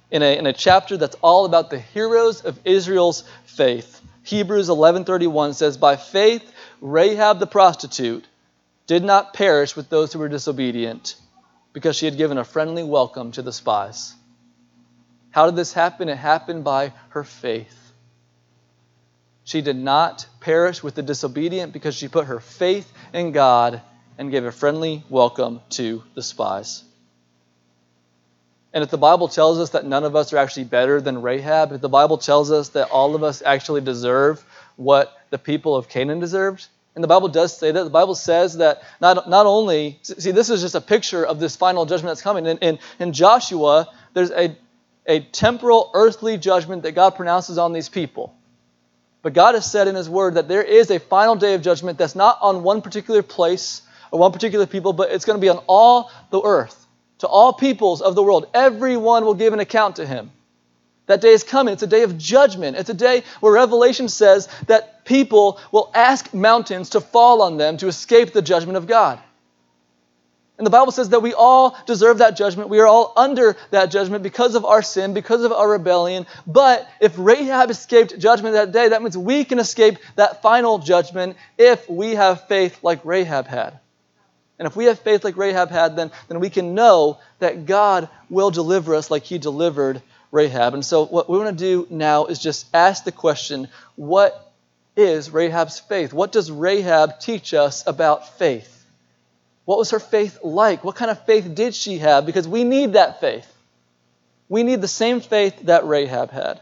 [0.10, 4.01] in a, in a chapter that's all about the heroes of Israel's faith.
[4.28, 8.26] Hebrews 11:31 says, "By faith Rahab the prostitute
[8.86, 11.16] did not perish with those who were disobedient."
[11.78, 14.16] because she had given a friendly welcome to the spies.
[15.30, 16.10] How did this happen?
[16.10, 17.94] It happened by her faith.
[19.44, 23.84] She did not perish with the disobedient because she put her faith in God
[24.18, 26.84] and gave a friendly welcome to the spies.
[28.78, 31.72] And if the Bible tells us that none of us are actually better than Rahab,
[31.72, 35.90] if the Bible tells us that all of us actually deserve what the people of
[35.90, 37.84] Canaan deserved, and the Bible does say that.
[37.84, 41.56] The Bible says that not, not only, see, this is just a picture of this
[41.56, 42.46] final judgment that's coming.
[42.46, 44.56] In, in, in Joshua, there's a,
[45.08, 48.36] a temporal, earthly judgment that God pronounces on these people.
[49.24, 51.98] But God has said in His Word that there is a final day of judgment
[51.98, 55.50] that's not on one particular place or one particular people, but it's going to be
[55.50, 56.87] on all the earth,
[57.19, 58.47] to all peoples of the world.
[58.53, 60.32] Everyone will give an account to Him.
[61.08, 61.73] That day is coming.
[61.73, 62.77] It's a day of judgment.
[62.77, 67.77] It's a day where Revelation says that people will ask mountains to fall on them
[67.77, 69.19] to escape the judgment of God.
[70.58, 72.69] And the Bible says that we all deserve that judgment.
[72.69, 76.25] We are all under that judgment because of our sin, because of our rebellion.
[76.47, 81.38] But if Rahab escaped judgment that day, that means we can escape that final judgment
[81.60, 83.80] if we have faith like Rahab had.
[84.60, 88.10] And if we have faith like Rahab had, then, then we can know that God
[88.30, 90.74] will deliver us like he delivered Rahab.
[90.74, 94.52] And so, what we want to do now is just ask the question what
[94.96, 96.12] is Rahab's faith?
[96.12, 98.74] What does Rahab teach us about faith?
[99.65, 100.84] What was her faith like?
[100.84, 102.26] What kind of faith did she have?
[102.26, 103.54] Because we need that faith.
[104.50, 106.60] We need the same faith that Rahab had.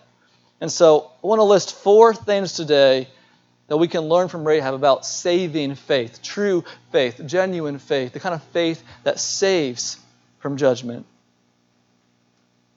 [0.59, 3.07] And so, I want to list four things today
[3.67, 8.35] that we can learn from Rahab about saving faith, true faith, genuine faith, the kind
[8.35, 9.97] of faith that saves
[10.39, 11.05] from judgment.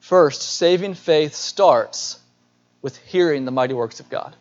[0.00, 2.18] First, saving faith starts
[2.80, 4.34] with hearing the mighty works of God.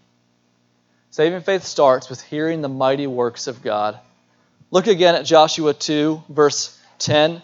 [1.10, 4.00] Saving faith starts with hearing the mighty works of God.
[4.72, 7.42] Look again at Joshua 2, verse 10.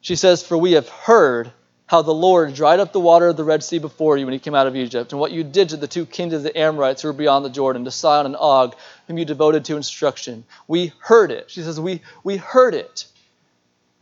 [0.00, 1.52] She says, For we have heard
[1.94, 4.40] how the Lord dried up the water of the Red Sea before you when you
[4.40, 7.02] came out of Egypt, and what you did to the two kings of the Amorites
[7.02, 8.74] who were beyond the Jordan, to Sihon and Og,
[9.06, 10.42] whom you devoted to instruction.
[10.66, 11.52] We heard it.
[11.52, 13.06] She says, We, we heard it.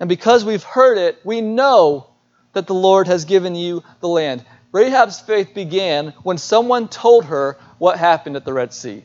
[0.01, 2.07] And because we've heard it, we know
[2.55, 4.43] that the Lord has given you the land.
[4.73, 9.05] Rahab's faith began when someone told her what happened at the Red Sea.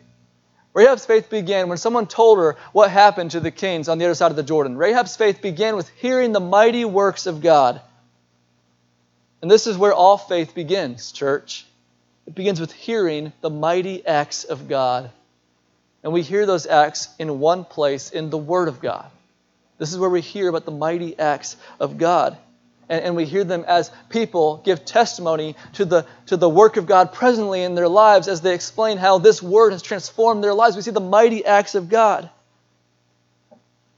[0.74, 4.16] Rahab's faith began when someone told her what happened to the kings on the other
[4.16, 4.78] side of the Jordan.
[4.78, 7.82] Rahab's faith began with hearing the mighty works of God.
[9.42, 11.66] And this is where all faith begins, church.
[12.26, 15.12] It begins with hearing the mighty acts of God.
[16.04, 19.10] And we hear those acts in one place in the Word of God.
[19.78, 22.38] This is where we hear about the mighty acts of God
[22.90, 26.86] and, and we hear them as people give testimony to the, to the work of
[26.86, 30.76] God presently in their lives as they explain how this word has transformed their lives.
[30.76, 32.30] We see the mighty acts of God.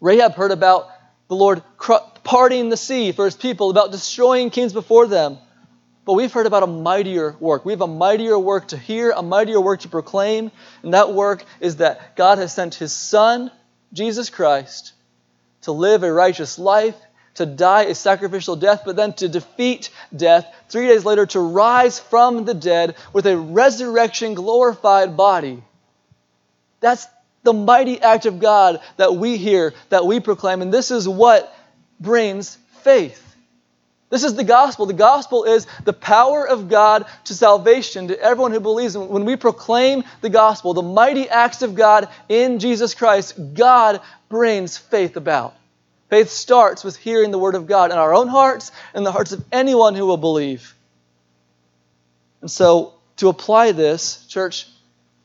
[0.02, 0.89] Rahab heard about
[1.28, 1.62] the Lord
[2.30, 5.39] parting the sea for his people, about destroying kings before them.
[6.06, 7.65] But we've heard about a mightier work.
[7.65, 10.52] We have a mightier work to hear, a mightier work to proclaim.
[10.84, 13.50] And that work is that God has sent his Son,
[13.94, 14.94] Jesus Christ,
[15.63, 16.94] to live a righteous life
[17.34, 21.98] to die a sacrificial death, but then to defeat death, three days later to rise
[21.98, 25.63] from the dead with a resurrection glorified body.
[26.80, 27.08] That's
[27.42, 31.56] the mighty act of God that we hear, that we proclaim, and this is what
[32.00, 33.26] brings faith.
[34.10, 34.88] This is the gospel.
[34.88, 38.96] The gospel is the power of God to salvation to everyone who believes.
[38.96, 44.02] And when we proclaim the gospel, the mighty acts of God in Jesus Christ, God
[44.28, 45.56] brings faith about.
[46.10, 49.32] Faith starts with hearing the word of God in our own hearts and the hearts
[49.32, 50.74] of anyone who will believe.
[52.42, 54.66] And so, to apply this, church,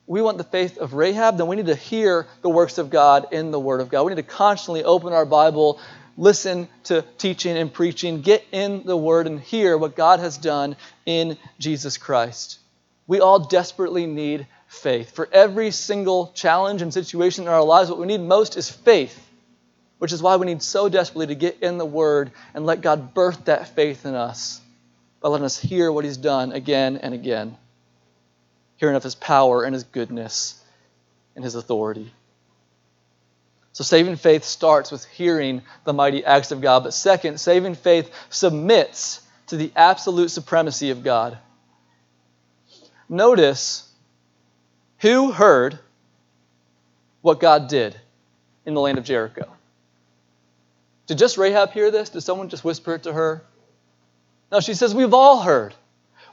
[0.07, 3.29] we want the faith of Rahab, then we need to hear the works of God
[3.33, 4.03] in the Word of God.
[4.03, 5.81] We need to constantly open our Bible,
[6.16, 10.77] listen to teaching and preaching, get in the Word, and hear what God has done
[11.07, 12.59] in Jesus Christ.
[13.07, 15.11] We all desperately need faith.
[15.11, 19.29] For every single challenge and situation in our lives, what we need most is faith,
[19.98, 23.14] which is why we need so desperately to get in the Word and let God
[23.14, 24.61] birth that faith in us
[25.20, 27.57] by letting us hear what He's done again and again
[28.77, 30.62] hearing of his power and his goodness
[31.35, 32.12] and his authority.
[33.75, 36.85] So, saving faith starts with hearing the mighty acts of God.
[36.85, 41.37] But second, saving faith submits to the absolute supremacy of God.
[43.09, 43.87] Notice
[45.01, 45.79] who heard
[47.21, 47.95] what God did
[48.65, 49.53] in the land of Jericho.
[51.07, 52.09] Did just Rahab hear this?
[52.09, 53.45] Did someone just whisper it to her?
[54.51, 55.75] No, she says, We've all heard.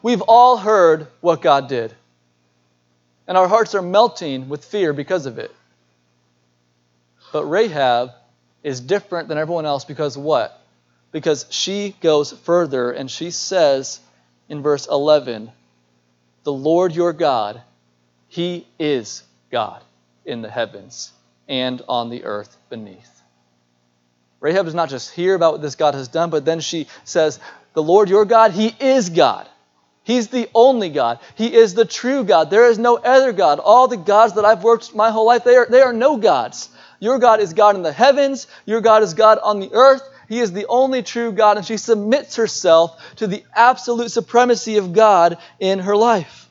[0.01, 1.93] We've all heard what God did
[3.31, 5.55] and our hearts are melting with fear because of it.
[7.31, 8.11] But Rahab
[8.63, 10.61] is different than everyone else because what?
[11.11, 13.99] Because she goes further and she says
[14.49, 15.51] in verse 11,
[16.43, 17.61] The Lord your God,
[18.27, 19.81] He is God
[20.25, 21.11] in the heavens
[21.47, 23.21] and on the earth beneath.
[24.39, 27.39] Rahab does not just hear about what this God has done, but then she says,
[27.73, 29.47] The Lord your God, He is God.
[30.03, 31.19] He's the only God.
[31.35, 32.49] He is the true God.
[32.49, 33.59] There is no other God.
[33.59, 36.69] All the gods that I've worked my whole life, they are, they are no gods.
[37.01, 38.47] Your God is God in the heavens.
[38.65, 40.03] Your God is God on the earth.
[40.29, 44.93] He is the only true God, and she submits herself to the absolute supremacy of
[44.93, 46.47] God in her life.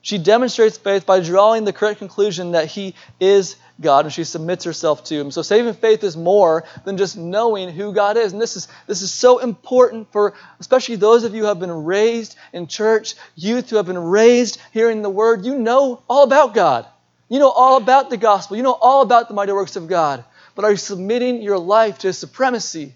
[0.00, 4.64] She demonstrates faith by drawing the correct conclusion that He is God and she submits
[4.64, 5.32] herself to Him.
[5.32, 8.32] So saving faith is more than just knowing who God is.
[8.32, 11.84] And this is, this is so important for especially those of you who have been
[11.84, 15.44] raised in church, youth who have been raised hearing the Word.
[15.44, 16.86] You know all about God.
[17.28, 18.56] You know all about the gospel.
[18.56, 20.24] You know all about the mighty works of God.
[20.54, 22.94] But are you submitting your life to His supremacy?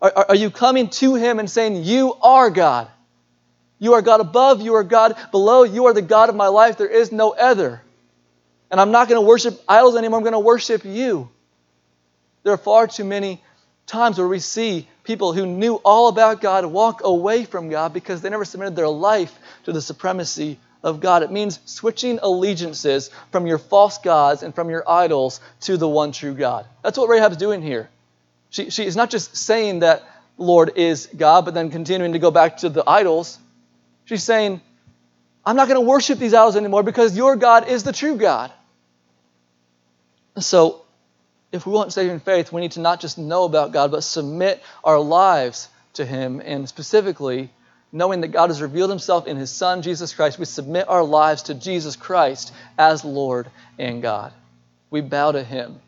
[0.00, 2.88] Are, are, are you coming to Him and saying, You are God?
[3.78, 6.78] You are God above, you are God below, you are the God of my life.
[6.78, 7.82] There is no other.
[8.70, 11.28] And I'm not going to worship idols anymore, I'm going to worship you.
[12.44, 13.42] There are far too many
[13.86, 18.22] times where we see people who knew all about God walk away from God because
[18.22, 21.22] they never submitted their life to the supremacy of God.
[21.24, 26.12] It means switching allegiances from your false gods and from your idols to the one
[26.12, 26.66] true God.
[26.82, 27.88] That's what Rahab's doing here.
[28.50, 30.04] She, she is not just saying that
[30.38, 33.38] Lord is God, but then continuing to go back to the idols.
[34.04, 34.60] She's saying,
[35.44, 38.52] I'm not going to worship these idols anymore because your God is the true God.
[40.38, 40.82] So,
[41.52, 44.62] if we want saving faith, we need to not just know about God, but submit
[44.82, 46.42] our lives to Him.
[46.44, 47.50] And specifically,
[47.94, 51.44] knowing that God has revealed Himself in His Son, Jesus Christ, we submit our lives
[51.44, 53.46] to Jesus Christ as Lord
[53.78, 54.32] and God.
[54.90, 55.80] We bow to Him.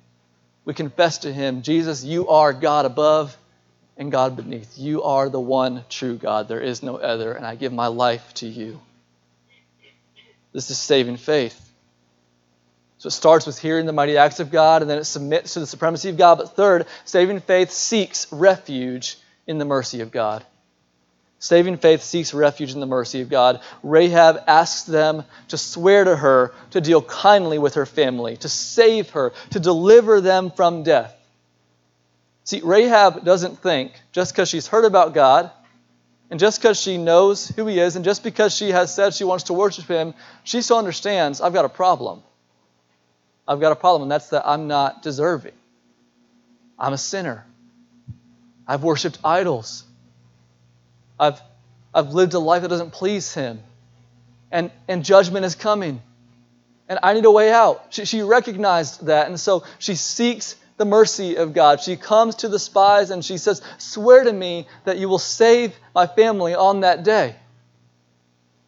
[0.65, 3.37] We confess to Him, Jesus, you are God above
[3.97, 4.79] and God beneath.
[4.79, 6.47] You are the one true God.
[6.47, 8.81] There is no other, and I give my life to you.
[10.53, 11.61] This is saving faith.
[12.99, 15.61] So it starts with hearing the mighty acts of God, and then it submits to
[15.61, 16.39] the supremacy of God.
[16.39, 20.45] But third, saving faith seeks refuge in the mercy of God.
[21.47, 23.61] Saving faith seeks refuge in the mercy of God.
[23.85, 29.11] Rahab asks them to swear to her to deal kindly with her family, to save
[29.11, 31.15] her, to deliver them from death.
[32.43, 35.53] See, Rahab doesn't think just because she's heard about God
[36.33, 39.23] and just because she knows who he is and just because she has said she
[39.23, 42.25] wants to worship him, she still understands I've got a problem.
[43.47, 45.55] I've got a problem, and that's that I'm not deserving.
[46.77, 47.47] I'm a sinner.
[48.67, 49.85] I've worshiped idols.
[51.19, 51.41] I've,
[51.95, 53.61] I've lived a life that doesn't please him.
[54.51, 56.03] And, and judgment is coming.
[56.89, 57.87] And I need a way out.
[57.91, 61.81] She, she recognized that, and so she seeks the mercy of God.
[61.81, 65.75] She comes to the spies and she says, Swear to me that you will save
[65.95, 67.35] my family on that day.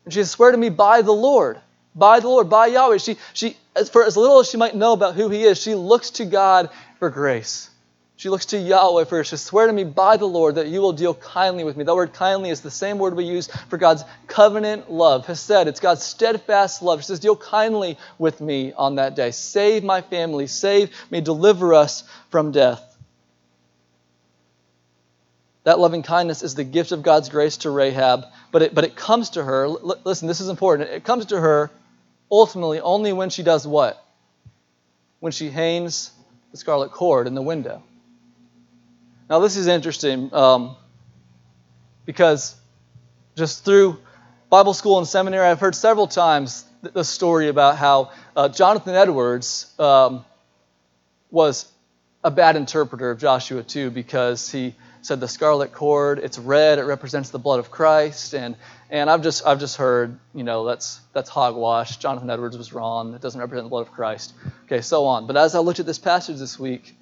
[0.05, 1.61] And she says, Swear to me by the Lord,
[1.94, 2.99] by the Lord, by Yahweh.
[2.99, 3.57] She, she,
[3.92, 6.70] for as little as she might know about who He is, she looks to God
[6.99, 7.70] for grace.
[8.18, 10.92] She looks to Yahweh for She swear to me by the Lord that you will
[10.92, 11.84] deal kindly with me.
[11.84, 15.24] That word kindly is the same word we use for God's covenant love.
[15.24, 17.00] Hesed, it's God's steadfast love.
[17.00, 19.30] She says, deal kindly with me on that day.
[19.30, 20.48] Save my family.
[20.48, 21.20] Save me.
[21.20, 22.82] Deliver us from death.
[25.62, 28.96] That loving kindness is the gift of God's grace to Rahab, but it, but it
[28.96, 29.66] comes to her.
[29.66, 30.90] L- listen, this is important.
[30.90, 31.70] It comes to her
[32.32, 34.04] ultimately only when she does what?
[35.20, 36.10] When she hangs
[36.50, 37.84] the scarlet cord in the window.
[39.29, 40.74] Now, this is interesting um,
[42.07, 42.57] because
[43.37, 43.99] just through
[44.49, 49.70] Bible school and seminary, I've heard several times the story about how uh, Jonathan Edwards
[49.79, 50.24] um,
[51.31, 51.70] was
[52.24, 56.85] a bad interpreter of Joshua 2 because he said the scarlet cord, it's red, it
[56.85, 58.57] represents the blood of Christ, and
[58.91, 61.99] and I've just I've just heard, you know, that's that's hogwash.
[61.99, 63.14] Jonathan Edwards was wrong.
[63.14, 64.33] It doesn't represent the blood of Christ.
[64.64, 65.26] Okay, so on.
[65.26, 66.95] But as I looked at this passage this week,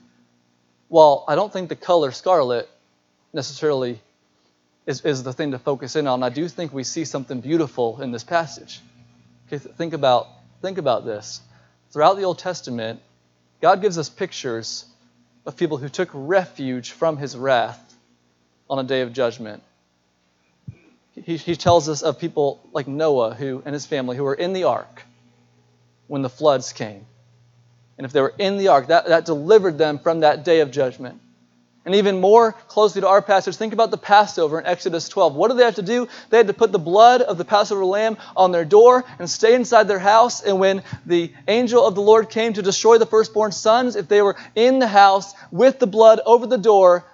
[0.89, 2.69] while I don't think the color scarlet
[3.33, 4.01] necessarily
[4.87, 8.01] is, is the thing to focus in on, I do think we see something beautiful
[8.01, 8.81] in this passage.
[9.47, 10.29] Okay, think about
[10.63, 11.41] think about this.
[11.91, 13.01] Throughout the Old Testament,
[13.61, 14.85] God gives us pictures
[15.45, 17.95] of people who took refuge from his wrath
[18.69, 19.63] on a day of judgment.
[21.15, 24.53] He, he tells us of people like Noah who and his family who were in
[24.53, 25.05] the ark
[26.09, 27.07] when the floods came.
[27.99, 30.71] And if they were in the ark, that, that delivered them from that day of
[30.71, 31.21] judgment.
[31.87, 35.37] And even more closely to our passage, think about the Passover in Exodus 12.
[35.37, 36.09] What did they have to do?
[36.31, 39.55] They had to put the blood of the Passover lamb on their door and stay
[39.55, 40.43] inside their house.
[40.43, 44.21] And when the angel of the Lord came to destroy the firstborn sons, if they
[44.21, 47.05] were in the house with the blood over the door,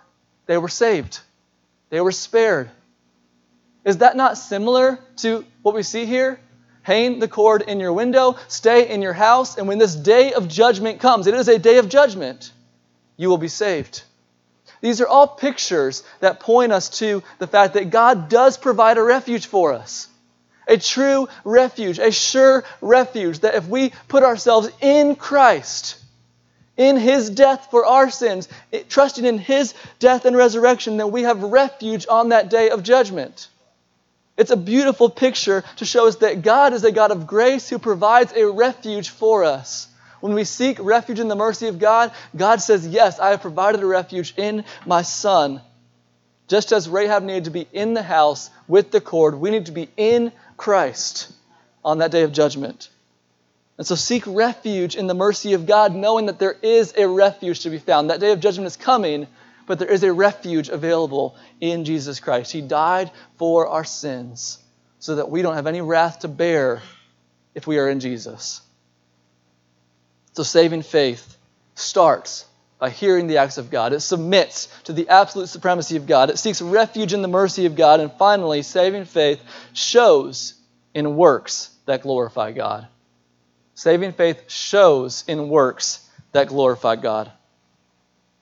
[0.46, 1.20] they were saved.
[1.90, 2.70] They were spared.
[3.84, 6.40] Is that not similar to what we see here?
[6.82, 10.48] Hang the cord in your window, stay in your house, and when this day of
[10.48, 12.52] judgment comes, it is a day of judgment,
[13.16, 14.02] you will be saved.
[14.80, 19.02] These are all pictures that point us to the fact that God does provide a
[19.02, 20.08] refuge for us.
[20.66, 25.96] A true refuge, a sure refuge, that if we put ourselves in Christ,
[26.76, 28.48] in His death for our sins,
[28.88, 33.48] trusting in His death and resurrection, then we have refuge on that day of judgment.
[34.36, 37.78] It's a beautiful picture to show us that God is a God of grace who
[37.78, 39.88] provides a refuge for us.
[40.20, 43.82] When we seek refuge in the mercy of God, God says, Yes, I have provided
[43.82, 45.60] a refuge in my Son.
[46.48, 49.72] Just as Rahab needed to be in the house with the cord, we need to
[49.72, 51.32] be in Christ
[51.84, 52.88] on that day of judgment.
[53.78, 57.60] And so seek refuge in the mercy of God, knowing that there is a refuge
[57.60, 58.10] to be found.
[58.10, 59.26] That day of judgment is coming,
[59.66, 62.52] but there is a refuge available in Jesus Christ.
[62.52, 64.58] He died for our sins
[64.98, 66.82] so that we don't have any wrath to bear
[67.54, 68.60] if we are in Jesus.
[70.34, 71.36] So saving faith
[71.74, 72.46] starts
[72.78, 73.92] by hearing the acts of God.
[73.92, 76.30] It submits to the absolute supremacy of God.
[76.30, 78.00] It seeks refuge in the mercy of God.
[78.00, 79.40] And finally, saving faith
[79.72, 80.54] shows
[80.94, 82.88] in works that glorify God.
[83.74, 87.30] Saving faith shows in works that glorify God.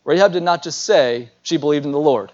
[0.05, 2.32] Rahab did not just say she believed in the Lord.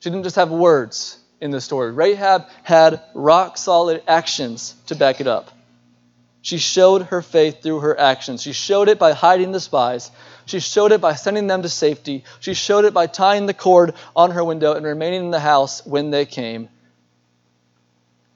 [0.00, 1.92] She didn't just have words in the story.
[1.92, 5.50] Rahab had rock solid actions to back it up.
[6.42, 8.40] She showed her faith through her actions.
[8.40, 10.12] She showed it by hiding the spies.
[10.44, 12.22] She showed it by sending them to safety.
[12.38, 15.84] She showed it by tying the cord on her window and remaining in the house
[15.84, 16.68] when they came.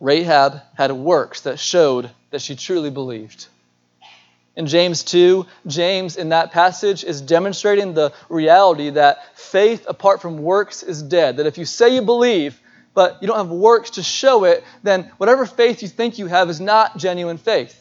[0.01, 3.47] Rahab had works that showed that she truly believed.
[4.61, 10.43] In James 2, James in that passage is demonstrating the reality that faith apart from
[10.43, 11.39] works is dead.
[11.39, 12.61] That if you say you believe,
[12.93, 16.51] but you don't have works to show it, then whatever faith you think you have
[16.51, 17.75] is not genuine faith.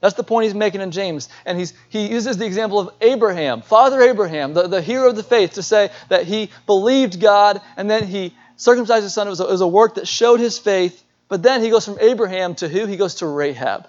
[0.00, 1.28] That's the point he's making in James.
[1.46, 5.22] And he's, he uses the example of Abraham, Father Abraham, the, the hero of the
[5.22, 9.28] faith, to say that he believed God and then he circumcised his son.
[9.28, 11.00] It was, a, it was a work that showed his faith.
[11.28, 12.86] But then he goes from Abraham to who?
[12.86, 13.86] He goes to Rahab.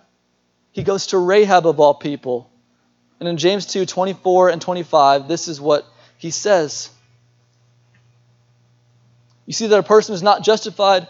[0.72, 2.50] He goes to Rahab of all people.
[3.20, 5.86] And in James 2 24 and 25, this is what
[6.18, 6.90] he says.
[9.46, 11.08] You see that a person is not justified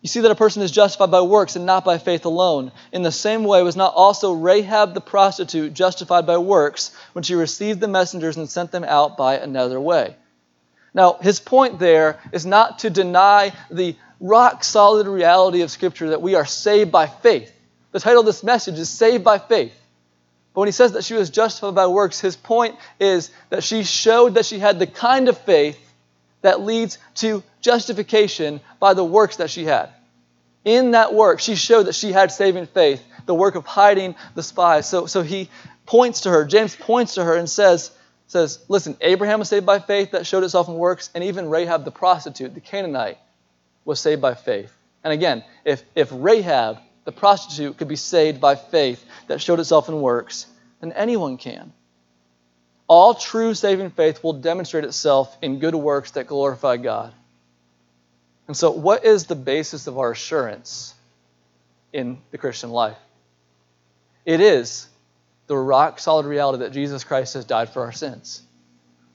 [0.00, 2.70] you see that a person is justified by works and not by faith alone.
[2.92, 7.34] In the same way, was not also Rahab the prostitute justified by works when she
[7.34, 10.16] received the messengers and sent them out by another way?
[10.94, 16.22] Now, his point there is not to deny the rock solid reality of Scripture that
[16.22, 17.52] we are saved by faith.
[17.92, 19.74] The title of this message is Saved by Faith.
[20.54, 23.84] But when he says that she was justified by works, his point is that she
[23.84, 25.78] showed that she had the kind of faith
[26.42, 29.90] that leads to justification by the works that she had.
[30.64, 34.42] In that work, she showed that she had saving faith, the work of hiding the
[34.42, 34.88] spies.
[34.88, 35.48] So, so he
[35.86, 37.90] points to her, James points to her and says,
[38.26, 41.84] says, Listen, Abraham was saved by faith, that showed itself in works, and even Rahab
[41.84, 43.18] the prostitute, the Canaanite,
[43.84, 44.72] was saved by faith.
[45.02, 46.78] And again, if, if Rahab,
[47.08, 50.44] the prostitute, could be saved by faith that showed itself in works,
[50.82, 51.72] then anyone can.
[52.86, 57.14] all true saving faith will demonstrate itself in good works that glorify God.
[58.46, 60.94] And so, what is the basis of our assurance
[61.94, 62.98] in the Christian life?
[64.26, 64.86] It is
[65.46, 68.42] the rock solid reality that Jesus Christ has died for our sins.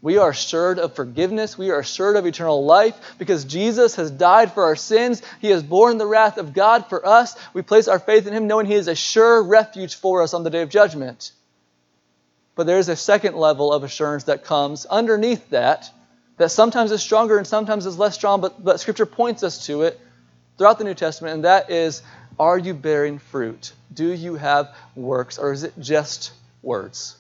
[0.04, 1.58] We are assured of forgiveness.
[1.58, 5.22] We are assured of eternal life because Jesus has died for our sins.
[5.40, 7.38] He has borne the wrath of God for us.
[7.54, 10.44] We place our faith in Him knowing He is a sure refuge for us on
[10.44, 11.32] the day of judgment.
[12.56, 15.90] But there is a second level of assurance that comes underneath that,
[16.36, 19.84] that sometimes is stronger and sometimes is less strong, but, but Scripture points us to
[19.84, 19.98] it
[20.58, 22.02] throughout the New Testament, and that is
[22.38, 23.72] are you bearing fruit?
[23.94, 27.16] Do you have works, or is it just words?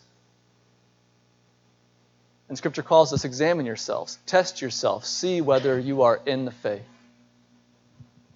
[2.50, 6.86] And Scripture calls us examine yourselves, test yourself, see whether you are in the faith.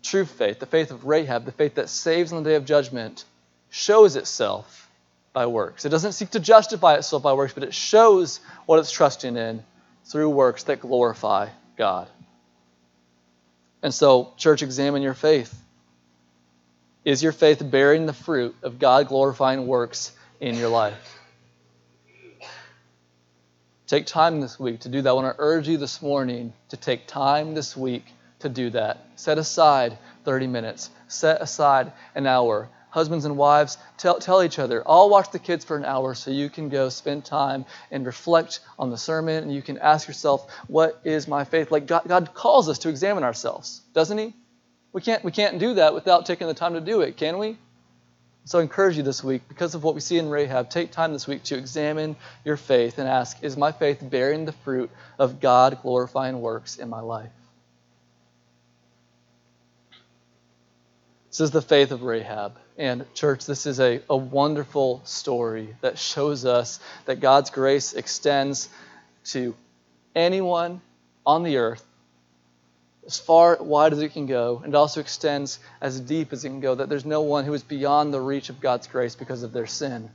[0.01, 3.25] True faith, the faith of Rahab, the faith that saves on the day of judgment,
[3.69, 4.89] shows itself
[5.33, 5.85] by works.
[5.85, 9.63] It doesn't seek to justify itself by works, but it shows what it's trusting in
[10.05, 12.07] through works that glorify God.
[13.83, 15.53] And so, church, examine your faith.
[17.05, 21.16] Is your faith bearing the fruit of God glorifying works in your life?
[23.87, 25.09] Take time this week to do that.
[25.09, 28.03] I want to urge you this morning to take time this week
[28.39, 28.97] to do that.
[29.15, 32.67] Set aside 30 minutes, set aside an hour.
[32.89, 36.31] Husbands and wives, tell, tell each other, I'll watch the kids for an hour so
[36.31, 40.51] you can go spend time and reflect on the sermon and you can ask yourself,
[40.67, 41.71] what is my faith?
[41.71, 44.33] Like God, God calls us to examine ourselves, doesn't He?
[44.91, 47.57] We can't, we can't do that without taking the time to do it, can we?
[48.47, 51.11] So I encourage you this week, because of what we see in Rahab, take time
[51.11, 54.89] this week to examine your faith and ask, is my faith bearing the fruit
[55.19, 57.29] of God glorifying works in my life?
[61.29, 62.57] This is the faith of Rahab.
[62.77, 68.69] And, church, this is a, a wonderful story that shows us that God's grace extends
[69.25, 69.55] to
[70.15, 70.79] anyone
[71.25, 71.85] on the earth
[73.07, 76.49] as far wide as it can go, and it also extends as deep as it
[76.49, 79.43] can go, that there's no one who is beyond the reach of God's grace because
[79.43, 80.09] of their sin.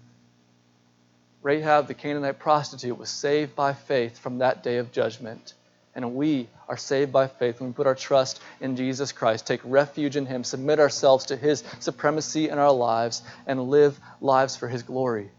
[1.42, 5.54] Rahab, the Canaanite prostitute, was saved by faith from that day of judgment.
[5.94, 9.60] And we are saved by faith when we put our trust in Jesus Christ, take
[9.64, 14.68] refuge in Him, submit ourselves to His supremacy in our lives, and live lives for
[14.68, 15.30] His glory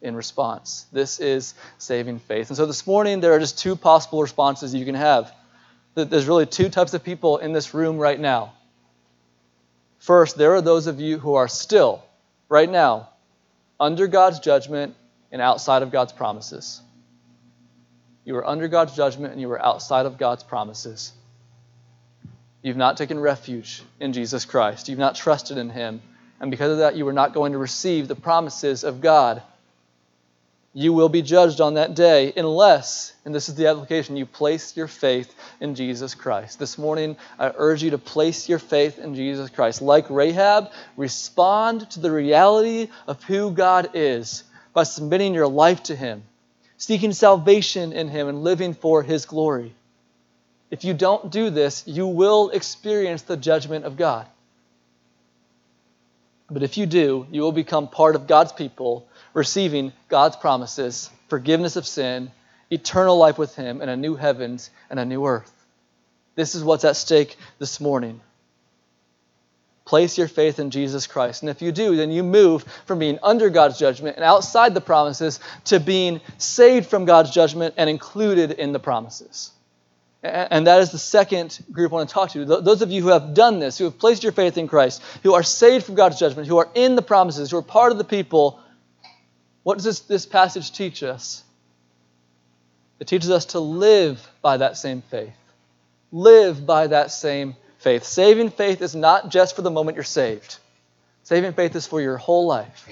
[0.00, 0.86] in response.
[0.92, 2.48] This is saving faith.
[2.48, 5.32] And so this morning, there are just two possible responses you can have
[5.94, 8.52] that there's really two types of people in this room right now.
[9.98, 12.02] First, there are those of you who are still,
[12.48, 13.10] right now,
[13.78, 14.96] under God's judgment
[15.30, 16.80] and outside of God's promises.
[18.24, 21.12] You are under God's judgment and you are outside of God's promises.
[22.62, 24.88] You've not taken refuge in Jesus Christ.
[24.88, 26.00] You've not trusted in Him.
[26.40, 29.42] And because of that, you are not going to receive the promises of God
[30.74, 34.74] you will be judged on that day unless, and this is the application, you place
[34.76, 36.58] your faith in Jesus Christ.
[36.58, 39.82] This morning, I urge you to place your faith in Jesus Christ.
[39.82, 45.96] Like Rahab, respond to the reality of who God is by submitting your life to
[45.96, 46.22] Him,
[46.78, 49.74] seeking salvation in Him, and living for His glory.
[50.70, 54.26] If you don't do this, you will experience the judgment of God.
[56.50, 61.76] But if you do, you will become part of God's people receiving God's promises, forgiveness
[61.76, 62.30] of sin,
[62.70, 65.52] eternal life with Him, and a new heavens and a new earth.
[66.34, 68.20] This is what's at stake this morning.
[69.84, 71.42] Place your faith in Jesus Christ.
[71.42, 74.80] And if you do, then you move from being under God's judgment and outside the
[74.80, 79.50] promises to being saved from God's judgment and included in the promises.
[80.22, 82.44] And that is the second group I want to talk to.
[82.44, 85.34] Those of you who have done this, who have placed your faith in Christ, who
[85.34, 88.04] are saved from God's judgment, who are in the promises, who are part of the
[88.04, 88.60] people
[89.62, 91.42] what does this, this passage teach us?
[92.98, 95.34] It teaches us to live by that same faith.
[96.12, 98.04] Live by that same faith.
[98.04, 100.58] Saving faith is not just for the moment you're saved,
[101.24, 102.88] saving faith is for your whole life.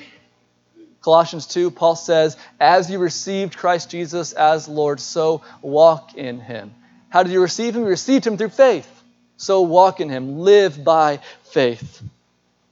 [1.03, 6.75] Colossians 2, Paul says, As you received Christ Jesus as Lord, so walk in him.
[7.09, 7.83] How did you receive him?
[7.83, 8.89] You received him through faith.
[9.37, 10.41] So walk in him.
[10.41, 12.03] Live by faith.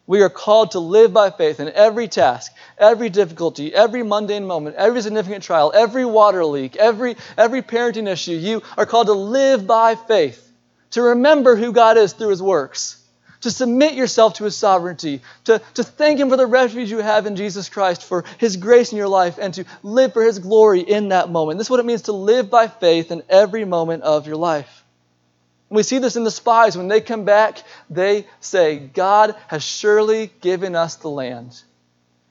[0.08, 4.76] We are called to live by faith in every task, every difficulty, every mundane moment,
[4.76, 8.32] every significant trial, every water leak, every, every parenting issue.
[8.32, 10.50] You are called to live by faith,
[10.92, 13.04] to remember who God is through his works,
[13.42, 17.26] to submit yourself to his sovereignty, to, to thank him for the refuge you have
[17.26, 20.80] in Jesus Christ, for his grace in your life, and to live for his glory
[20.80, 21.58] in that moment.
[21.58, 24.84] This is what it means to live by faith in every moment of your life.
[25.70, 26.76] We see this in the spies.
[26.76, 31.62] When they come back, they say, God has surely given us the land.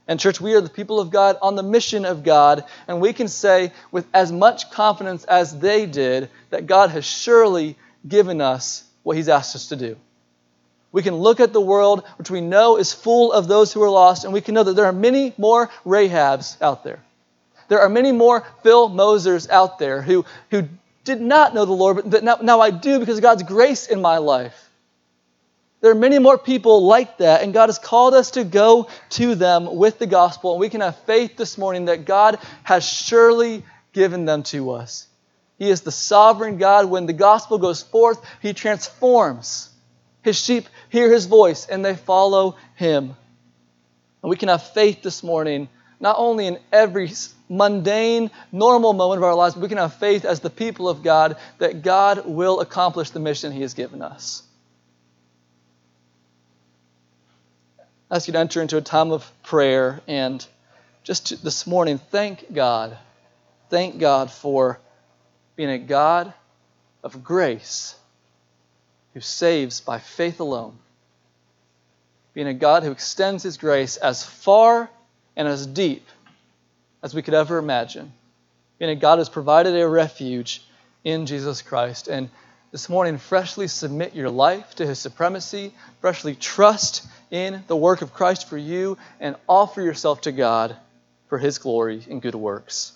[0.07, 3.11] And, church, we are the people of God on the mission of God, and we
[3.11, 7.77] can say with as much confidence as they did that God has surely
[8.07, 9.97] given us what He's asked us to do.
[10.93, 13.89] We can look at the world, which we know is full of those who are
[13.89, 17.03] lost, and we can know that there are many more Rahabs out there.
[17.67, 20.69] There are many more Phil Mosers out there who, who
[21.07, 24.01] did not know the Lord, but now, now I do because of God's grace in
[24.01, 24.69] my life.
[25.79, 29.35] There are many more people like that, and God has called us to go to
[29.35, 30.51] them with the gospel.
[30.51, 35.07] And we can have faith this morning that God has surely given them to us.
[35.57, 36.87] He is the sovereign God.
[36.87, 39.69] When the gospel goes forth, He transforms.
[40.23, 43.15] His sheep hear His voice and they follow Him.
[44.21, 45.69] And we can have faith this morning,
[46.01, 47.09] not only in every
[47.49, 51.37] mundane, normal moment of our lives, we can have faith as the people of God
[51.59, 54.43] that God will accomplish the mission He has given us.
[58.09, 60.45] I ask you to enter into a time of prayer and
[61.03, 62.97] just this morning, thank God.
[63.69, 64.79] Thank God for
[65.55, 66.33] being a God
[67.03, 67.95] of grace
[69.13, 70.77] who saves by faith alone.
[72.33, 74.89] Being a God who extends his grace as far
[75.35, 76.05] and as deep
[77.07, 78.11] as we could ever imagine.
[78.79, 80.61] Being a God has provided a refuge
[81.05, 82.09] in Jesus Christ.
[82.09, 82.29] And
[82.73, 88.13] this morning, freshly submit your life to his supremacy, freshly trust in the work of
[88.13, 90.75] Christ for you and offer yourself to God
[91.29, 92.91] for His glory and good works.